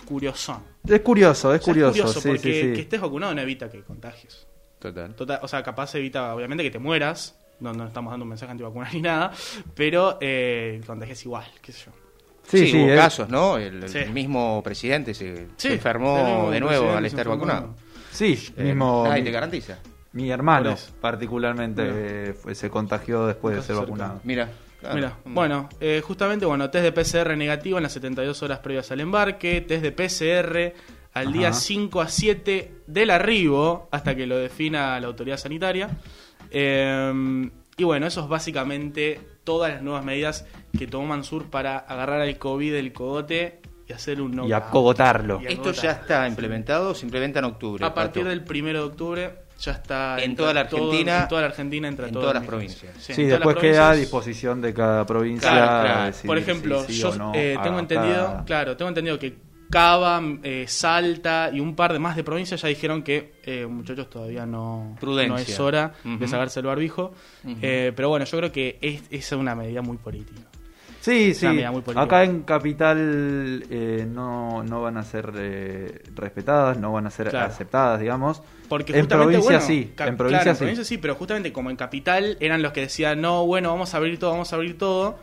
curioso. 0.06 0.62
Es 0.88 1.02
curioso, 1.02 1.54
es 1.54 1.62
O 1.62 1.64
sea, 1.64 1.74
curioso. 1.74 2.08
sí, 2.22 2.28
porque 2.30 2.40
sí, 2.54 2.62
sí. 2.70 2.74
que 2.74 2.82
estés 2.82 3.02
vacunado 3.02 3.36
no 3.36 3.42
evita 3.42 3.70
que 3.70 3.82
contagies. 3.84 4.48
Total. 4.80 5.14
Total, 5.16 5.40
o 5.42 5.48
sea, 5.48 5.62
capaz 5.62 5.94
evita, 5.96 6.34
obviamente, 6.34 6.64
que 6.64 6.72
te 6.72 6.80
mueras. 6.80 7.36
No, 7.60 7.74
no 7.74 7.88
estamos 7.88 8.12
dando 8.12 8.24
un 8.24 8.30
mensaje 8.30 8.52
antivacunal 8.52 8.94
ni 8.94 9.02
nada. 9.02 9.32
Pero 9.76 10.18
eh, 10.22 10.80
contagies 10.88 11.26
igual, 11.26 11.46
qué 11.62 11.72
sé 11.74 11.86
yo. 11.88 11.92
Sí, 12.48 12.60
Sí, 12.60 12.68
sí, 12.72 12.78
hubo 12.82 12.90
es- 12.94 12.98
casos, 13.00 13.30
¿no? 13.30 13.58
El, 13.58 13.84
mismo 14.12 14.62
presidente 14.64 15.14
se, 15.14 15.36
Sí, 15.58 15.68
se 15.68 15.74
enfermó 15.74 16.50
de 16.50 16.60
nuevo 16.60 16.92
al 16.92 17.06
estar 17.06 17.28
enfermó. 17.28 17.36
vacunado. 17.36 17.76
Sí, 18.12 18.52
Eh, 18.58 18.64
mismo. 18.64 19.04
nadie 19.08 19.22
mi, 19.22 19.26
te 19.26 19.32
garantiza. 19.32 19.78
mi 20.14 20.30
hermano, 20.32 20.76
particularmente, 21.02 21.82
eh, 21.86 22.34
fue- 22.34 22.56
se 22.56 22.70
contagió 22.70 23.28
después 23.28 23.56
de 23.56 23.62
ser 23.62 23.76
vacunado. 23.76 24.20
Mira. 24.24 24.50
claro. 24.80 24.96
Mira, 24.96 25.18
bueno, 25.26 25.70
eh, 25.82 26.02
justamente, 26.06 26.46
bueno, 26.46 26.70
test 26.70 26.84
de 26.84 26.92
PCR 26.92 27.36
negativo 27.36 27.78
en 27.78 27.84
las 27.84 27.92
72 27.94 28.42
horas 28.44 28.60
previas 28.60 28.90
al 28.92 29.02
embarque, 29.02 29.62
test 29.62 29.84
de 29.84 29.92
PCR 29.92 30.74
al 31.14 31.34
día 31.34 31.50
Ajá. 31.50 31.60
5 31.60 32.02
a 32.02 32.08
7 32.08 32.72
del 32.88 33.10
arribo, 33.10 33.90
hasta 33.92 34.16
que 34.16 34.26
lo 34.26 34.38
defina 34.38 35.00
la 35.00 35.08
autoridad 35.08 35.38
sanitaria. 35.38 35.90
Eh, 36.52 37.50
y 37.78 37.84
bueno, 37.84 38.08
eso 38.08 38.22
es 38.22 38.28
básicamente 38.28 39.20
todas 39.44 39.72
las 39.74 39.82
nuevas 39.82 40.04
medidas 40.04 40.46
que 40.78 40.88
tomó 40.88 41.08
Mansur 41.08 41.50
para 41.50 41.78
agarrar 41.78 42.22
al 42.22 42.38
COVID 42.38 42.72
del 42.74 42.94
cogote 42.94 43.60
y 43.90 43.94
hacer 43.94 44.22
un 44.22 44.48
Y 44.48 44.52
acogotarlo. 44.54 45.42
Y 45.42 45.48
¿Esto 45.48 45.72
ya 45.72 45.92
está 45.92 46.28
implementado 46.28 46.92
o 46.92 46.94
se 46.96 47.06
implementa 47.06 47.40
en 47.40 47.46
octubre? 47.46 47.84
A 47.84 47.92
partir 47.94 48.24
Pato? 48.24 48.30
del 48.30 48.46
1 48.64 48.74
de 48.74 48.80
octubre 48.86 49.34
ya 49.60 49.72
está 49.74 50.18
En 50.24 50.36
toda 50.36 50.54
la 50.54 50.68
todo- 50.70 50.86
Argentina, 50.92 51.22
en 51.24 51.28
toda 51.28 51.42
la 51.42 51.48
Argentina 51.48 51.88
entra 51.88 52.08
en 52.08 52.14
todas 52.14 52.34
las 52.36 52.46
provincias. 52.46 52.94
Sí, 53.00 53.24
después 53.24 53.56
queda 53.58 53.90
a 53.90 53.96
disposición 53.96 54.62
de 54.62 54.74
cada 54.74 55.06
provincia. 55.06 55.50
Claro, 55.50 55.88
claro. 55.88 56.14
si- 56.14 56.28
Por 56.28 56.38
ejemplo, 56.38 56.84
sí 56.84 56.94
yo 56.94 57.16
no 57.16 57.32
eh, 57.36 57.58
tengo 57.64 57.80
entendido, 57.80 58.26
cada- 58.28 58.46
claro, 58.46 58.78
tengo 58.78 58.90
entendido 58.90 59.18
que 59.20 59.50
Cava, 59.72 60.20
eh, 60.42 60.66
Salta 60.68 61.52
y 61.54 61.60
un 61.60 61.76
par 61.76 61.94
de 61.94 62.00
más 62.00 62.16
de 62.16 62.24
provincias 62.24 62.60
ya 62.62 62.68
dijeron 62.70 63.04
que 63.04 63.34
eh, 63.44 63.68
muchachos 63.68 64.10
todavía 64.10 64.44
no, 64.46 64.96
Prudencia. 65.00 65.36
no 65.36 65.38
es 65.40 65.60
hora 65.60 65.94
de 66.04 66.28
sacarse 66.28 66.60
el 66.62 66.66
barbijo. 66.68 67.14
Eh, 67.62 67.92
pero 67.96 68.10
bueno, 68.10 68.26
yo 68.26 68.38
creo 68.38 68.52
que 68.52 68.78
es, 68.82 69.04
es 69.12 69.32
una 69.34 69.54
medida 69.56 69.82
muy 69.84 69.98
política. 69.98 70.42
Sí, 71.02 71.34
sí. 71.34 71.48
muy. 71.48 71.84
Acá 71.96 72.24
en 72.24 72.42
Capital 72.44 73.64
eh, 73.70 74.06
no, 74.10 74.64
no 74.64 74.82
van 74.82 74.98
a 74.98 75.04
ser 75.04 75.32
eh, 75.38 76.02
respetadas, 76.16 76.78
no 76.78 76.92
van 76.92 77.08
a 77.08 77.10
ser 77.10 77.30
Claro. 77.30 77.48
aceptadas, 77.48 78.00
digamos. 78.00 78.42
Porque 78.68 78.92
en 78.94 79.02
justamente, 79.02 79.40
provincia 79.40 79.60
bueno, 79.60 79.66
sí, 79.66 79.94
en 79.98 80.18
provincia 80.18 80.40
claro, 80.40 80.50
en 80.52 80.56
sí. 80.56 80.60
provincia 80.60 80.84
sí, 80.84 80.98
pero 80.98 81.16
justamente 81.16 81.54
como 81.54 81.70
en 81.70 81.76
capital 81.76 82.38
eran 82.40 82.62
los 82.62 82.72
que 82.74 82.82
decían, 82.82 83.22
no, 83.22 83.46
bueno, 83.46 83.70
vamos 83.70 83.94
a 83.94 83.98
abrir 83.98 84.20
todo, 84.20 84.32
vamos 84.32 84.52
a 84.54 84.56
abrir 84.58 84.78
todo. 84.78 85.18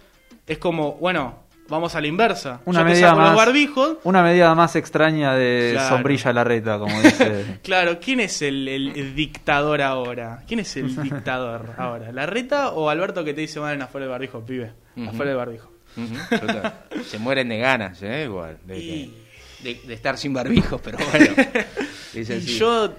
Es 0.46 0.58
como, 0.58 0.94
bueno, 0.94 1.45
vamos 1.68 1.94
a 1.94 2.00
la 2.00 2.06
inversa. 2.06 2.60
Una 2.64 2.80
te 2.80 2.84
medida 2.86 3.08
saco 3.10 3.20
los 3.20 3.28
más- 3.30 3.36
barbijos. 3.36 3.96
Una 4.04 4.22
medida 4.22 4.54
más 4.54 4.76
extraña 4.76 5.34
de 5.34 5.70
Claro. 5.72 5.88
sombrilla 5.96 6.32
larreta, 6.32 6.78
como 6.78 7.00
dice. 7.02 7.58
Claro, 7.62 7.98
¿quién 8.00 8.20
es 8.20 8.42
el, 8.42 8.68
el 8.68 9.14
dictador 9.14 9.82
ahora? 9.82 10.42
¿Quién 10.46 10.60
es 10.60 10.76
el 10.76 10.94
dictador 11.02 11.74
ahora? 11.78 12.12
¿La 12.12 12.26
reta 12.26 12.70
o 12.70 12.88
Alberto 12.90 13.24
que 13.24 13.34
te 13.34 13.40
dice, 13.42 13.58
van 13.58 13.82
afuera 13.82 14.04
del 14.06 14.10
barbijo, 14.12 14.44
pibe? 14.44 14.72
Afuera 15.08 15.30
del 15.30 15.36
barbijo. 15.36 15.72
Se 17.06 17.18
mueren 17.18 17.48
de 17.48 17.58
ganas, 17.58 18.02
¿eh? 18.02 18.24
Igual. 18.24 18.58
De, 18.64 18.78
Y- 18.78 19.22
de- 19.62 19.80
de 19.86 19.94
estar 19.94 20.16
sin 20.18 20.32
barbijos, 20.34 20.80
pero 20.82 20.98
bueno. 21.10 21.34
Es 22.14 22.30
Y 22.30 22.32
así. 22.32 22.58
yo, 22.58 22.94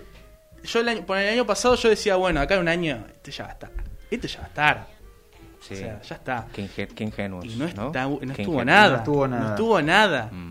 yo 0.64 0.80
el 0.80 0.90
año, 0.90 1.06
por 1.06 1.18
el 1.18 1.30
año 1.30 1.46
pasado 1.46 1.76
yo 1.76 1.90
decía, 1.90 2.16
bueno, 2.18 2.40
acá 2.42 2.56
en 2.56 2.62
un 2.62 2.68
año, 2.68 3.06
este 3.12 3.32
ya 3.32 3.44
va 3.46 3.50
a 3.50 3.54
estar. 3.54 3.72
Este 4.12 4.28
ya 4.28 4.40
va 4.40 4.46
a 4.46 4.48
estar. 4.48 4.88
Sí. 5.68 5.74
O 5.74 5.78
sea, 5.78 6.02
ya 6.02 6.16
está. 6.16 6.48
Qué, 6.54 6.64
inge- 6.66 6.88
qué 6.96 7.04
ingenuos. 7.04 7.46
Y 7.46 7.56
no, 7.58 7.66
está, 7.66 7.84
no 7.84 7.92
Qué 8.20 8.26
estuvo 8.26 8.32
ingenuos. 8.42 8.66
nada. 8.66 8.90
No 8.92 8.98
estuvo 8.98 9.28
nada. 9.28 9.44
No 9.44 9.50
estuvo 9.50 9.82
nada. 9.82 10.30
Mm. 10.32 10.50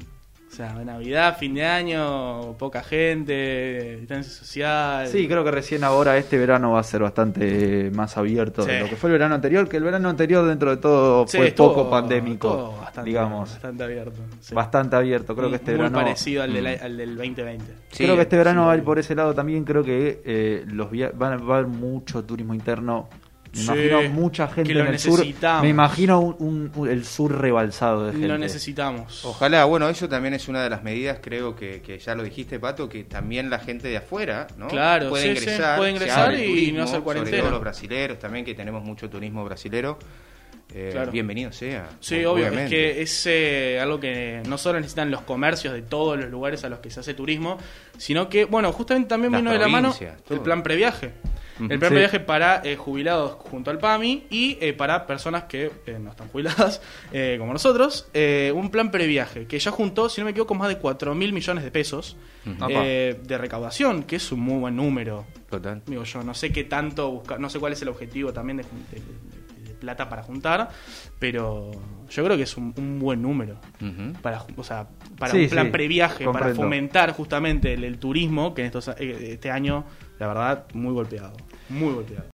O 0.48 0.55
sea, 0.57 0.72
Navidad, 0.72 1.37
fin 1.37 1.52
de 1.52 1.66
año, 1.66 2.55
poca 2.55 2.83
gente, 2.83 3.96
distancia 3.98 4.33
social. 4.33 5.07
Sí, 5.09 5.29
creo 5.29 5.44
que 5.44 5.50
recién 5.50 5.85
ahora 5.85 6.16
este 6.16 6.38
verano 6.38 6.72
va 6.72 6.81
a 6.81 6.83
ser 6.83 7.02
bastante 7.02 7.90
más 7.92 8.16
abierto 8.16 8.64
de 8.64 8.81
lo 8.81 8.88
que 8.88 8.96
fue 8.96 9.11
el 9.11 9.14
verano 9.14 9.35
anterior, 9.35 9.68
que 9.68 9.76
el 9.76 9.83
verano 9.85 10.09
anterior 10.09 10.46
dentro 10.46 10.70
de 10.70 10.79
todo 10.79 11.26
Sí, 11.26 11.37
fue 11.37 11.48
estuvo- 11.48 11.74
poco 11.74 11.90
pandémico, 11.90 12.74
bastante, 12.81 13.11
digamos. 13.11 13.50
Bastante 13.52 13.85
abierto. 13.85 14.20
sí. 14.40 14.55
Bastante 14.55 14.96
abierto. 14.96 15.37
Creo 15.37 15.50
que 15.50 15.57
este 15.57 15.72
Muy 15.72 15.79
verano... 15.79 15.98
parecido 15.98 16.42
al, 16.42 16.52
del, 16.55 16.64
Mm. 16.64 16.85
al 16.85 16.96
del 16.96 17.16
2020. 17.16 17.64
Sí, 17.90 18.05
creo 18.05 18.16
que 18.16 18.22
este 18.22 18.37
verano 18.38 18.62
sí. 18.62 18.66
va 18.68 18.72
a 18.72 18.76
ir 18.76 18.83
por 18.85 18.98
ese 18.98 19.14
lado 19.14 19.35
también. 19.35 19.62
Creo 19.64 19.85
que 19.85 20.22
eh, 20.24 20.64
los 20.68 20.90
via- 20.90 21.12
van 21.14 21.35
a- 21.35 21.37
va 21.37 21.57
a 21.57 21.59
haber 21.59 21.68
mucho 21.70 22.24
turismo 22.24 22.55
interno. 22.55 23.11
Me 23.56 23.62
Sí, 23.62 23.70
imagino 23.88 24.02
mucha 24.12 24.48
gente 24.48 24.68
que 24.68 24.74
lo 24.74 24.80
en 24.84 24.86
el 24.92 24.98
sur. 24.98 25.12
necesitamos. 25.18 25.62
Me 25.62 25.68
imagino 25.68 26.20
un, 26.20 26.36
un- 26.38 26.72
un- 26.74 26.88
el 26.88 27.04
sur 27.04 27.40
rebalsado 27.40 28.06
de 28.06 28.12
gente. 28.12 28.28
Lo 28.28 28.38
necesitamos. 28.38 29.24
Ojalá, 29.24 29.64
bueno, 29.64 29.88
eso 29.88 30.08
también 30.08 30.34
es 30.34 30.46
una 30.48 30.62
de 30.62 30.70
las 30.70 30.82
medidas, 30.82 31.18
creo 31.22 31.56
que, 31.56 31.80
que 31.82 31.98
ya 31.98 32.14
lo 32.14 32.22
dijiste, 32.22 32.58
Pato, 32.60 32.88
que 32.88 33.04
también 33.04 33.48
la 33.50 33.58
gente 33.58 33.88
de 33.88 33.96
afuera, 33.96 34.46
¿no? 34.58 34.68
Claro, 34.68 35.08
puede 35.08 35.22
sí, 35.24 35.36
sí, 35.36 35.44
ingresar, 35.44 35.78
puede 35.78 35.90
se 35.90 35.96
ingresar 35.96 36.34
y 36.34 36.36
turismo, 36.46 36.78
no 36.78 36.84
hacer 36.84 37.00
cuarentena. 37.00 37.30
Sobre 37.36 37.42
todo 37.42 37.50
los 37.52 37.60
brasileros 37.60 38.18
también, 38.18 38.44
que 38.44 38.54
tenemos 38.54 38.84
mucho 38.84 39.08
turismo 39.08 39.44
brasilero. 39.44 39.98
Eh, 40.74 40.90
Claro. 40.92 41.12
Bienvenido 41.12 41.52
sea. 41.52 41.88
Sí, 42.00 42.16
obvio, 42.24 42.46
es 42.46 42.50
obviamente. 42.50 42.70
que 42.70 43.00
es 43.02 43.26
eh, 43.26 43.78
algo 43.80 44.00
que 44.00 44.42
no 44.48 44.58
solo 44.58 44.78
necesitan 44.80 45.10
los 45.12 45.20
comercios 45.22 45.72
de 45.72 45.82
todos 45.82 46.18
los 46.18 46.28
lugares 46.28 46.64
a 46.64 46.68
los 46.68 46.80
que 46.80 46.90
se 46.90 46.98
hace 47.00 47.14
turismo, 47.14 47.56
sino 47.96 48.28
que, 48.28 48.44
bueno, 48.46 48.72
justamente 48.72 49.08
también 49.08 49.30
Las 49.32 49.42
vino 49.42 49.52
de 49.52 49.58
la 49.60 49.68
mano 49.68 49.94
el 50.28 50.40
plan 50.40 50.64
previaje. 50.64 51.12
El 51.58 51.66
plan 51.78 51.80
Sí. 51.80 51.86
previaje 51.94 52.20
para 52.20 52.60
eh, 52.64 52.76
jubilados 52.76 53.32
junto 53.50 53.70
al 53.70 53.78
PAMI 53.78 54.24
y 54.30 54.58
eh, 54.60 54.72
para 54.74 55.06
personas 55.06 55.44
que 55.44 55.70
eh, 55.86 55.98
no 56.00 56.10
están 56.10 56.28
jubiladas, 56.28 56.82
eh, 57.12 57.36
como 57.38 57.52
nosotros, 57.52 58.08
eh, 58.14 58.52
un 58.54 58.70
plan 58.70 58.90
previaje 58.90 59.46
que 59.46 59.58
ya 59.58 59.70
juntó, 59.70 60.08
si 60.08 60.20
no 60.20 60.26
me 60.26 60.32
equivoco, 60.32 60.54
más 60.54 60.68
de 60.68 60.78
4 60.78 61.14
mil 61.14 61.32
millones 61.32 61.64
de 61.64 61.70
pesos 61.70 62.16
de 62.44 63.38
recaudación, 63.38 64.02
que 64.04 64.16
es 64.16 64.30
un 64.32 64.40
muy 64.40 64.58
buen 64.60 64.76
número. 64.76 65.24
Total. 65.50 65.82
Digo 65.86 66.04
yo, 66.04 66.22
no 66.22 66.34
sé 66.34 66.52
qué 66.52 66.64
tanto 66.64 67.10
buscar, 67.10 67.40
no 67.40 67.48
sé 67.50 67.58
cuál 67.58 67.72
es 67.72 67.82
el 67.82 67.88
objetivo 67.88 68.32
también 68.32 68.58
de- 68.58 68.62
de- 68.64 69.00
de 69.00 69.45
plata 69.76 70.08
para 70.08 70.22
juntar, 70.22 70.70
pero 71.18 71.70
yo 72.08 72.24
creo 72.24 72.36
que 72.36 72.42
es 72.44 72.56
un, 72.56 72.72
un 72.76 72.98
buen 72.98 73.22
número 73.22 73.54
Ujú. 73.80 74.12
para, 74.22 74.40
ju- 74.40 74.54
o 74.56 74.64
sea, 74.64 74.86
para 75.18 75.32
Sí, 75.32 75.44
un 75.44 75.48
plan 75.48 75.66
sí, 75.66 75.72
previaje, 75.72 76.24
para 76.32 76.46
fomentar 76.62 77.12
justamente 77.12 77.74
el, 77.74 77.84
el 77.84 77.98
turismo, 77.98 78.54
que 78.54 78.62
en 78.62 78.66
estos, 78.66 78.88
eh, 78.98 79.32
este 79.32 79.50
año, 79.50 79.84
la 80.18 80.26
verdad, 80.28 80.64
muy 80.74 80.92
golpeado, 80.92 81.36
muy 81.68 81.92
golpeado. 81.92 82.24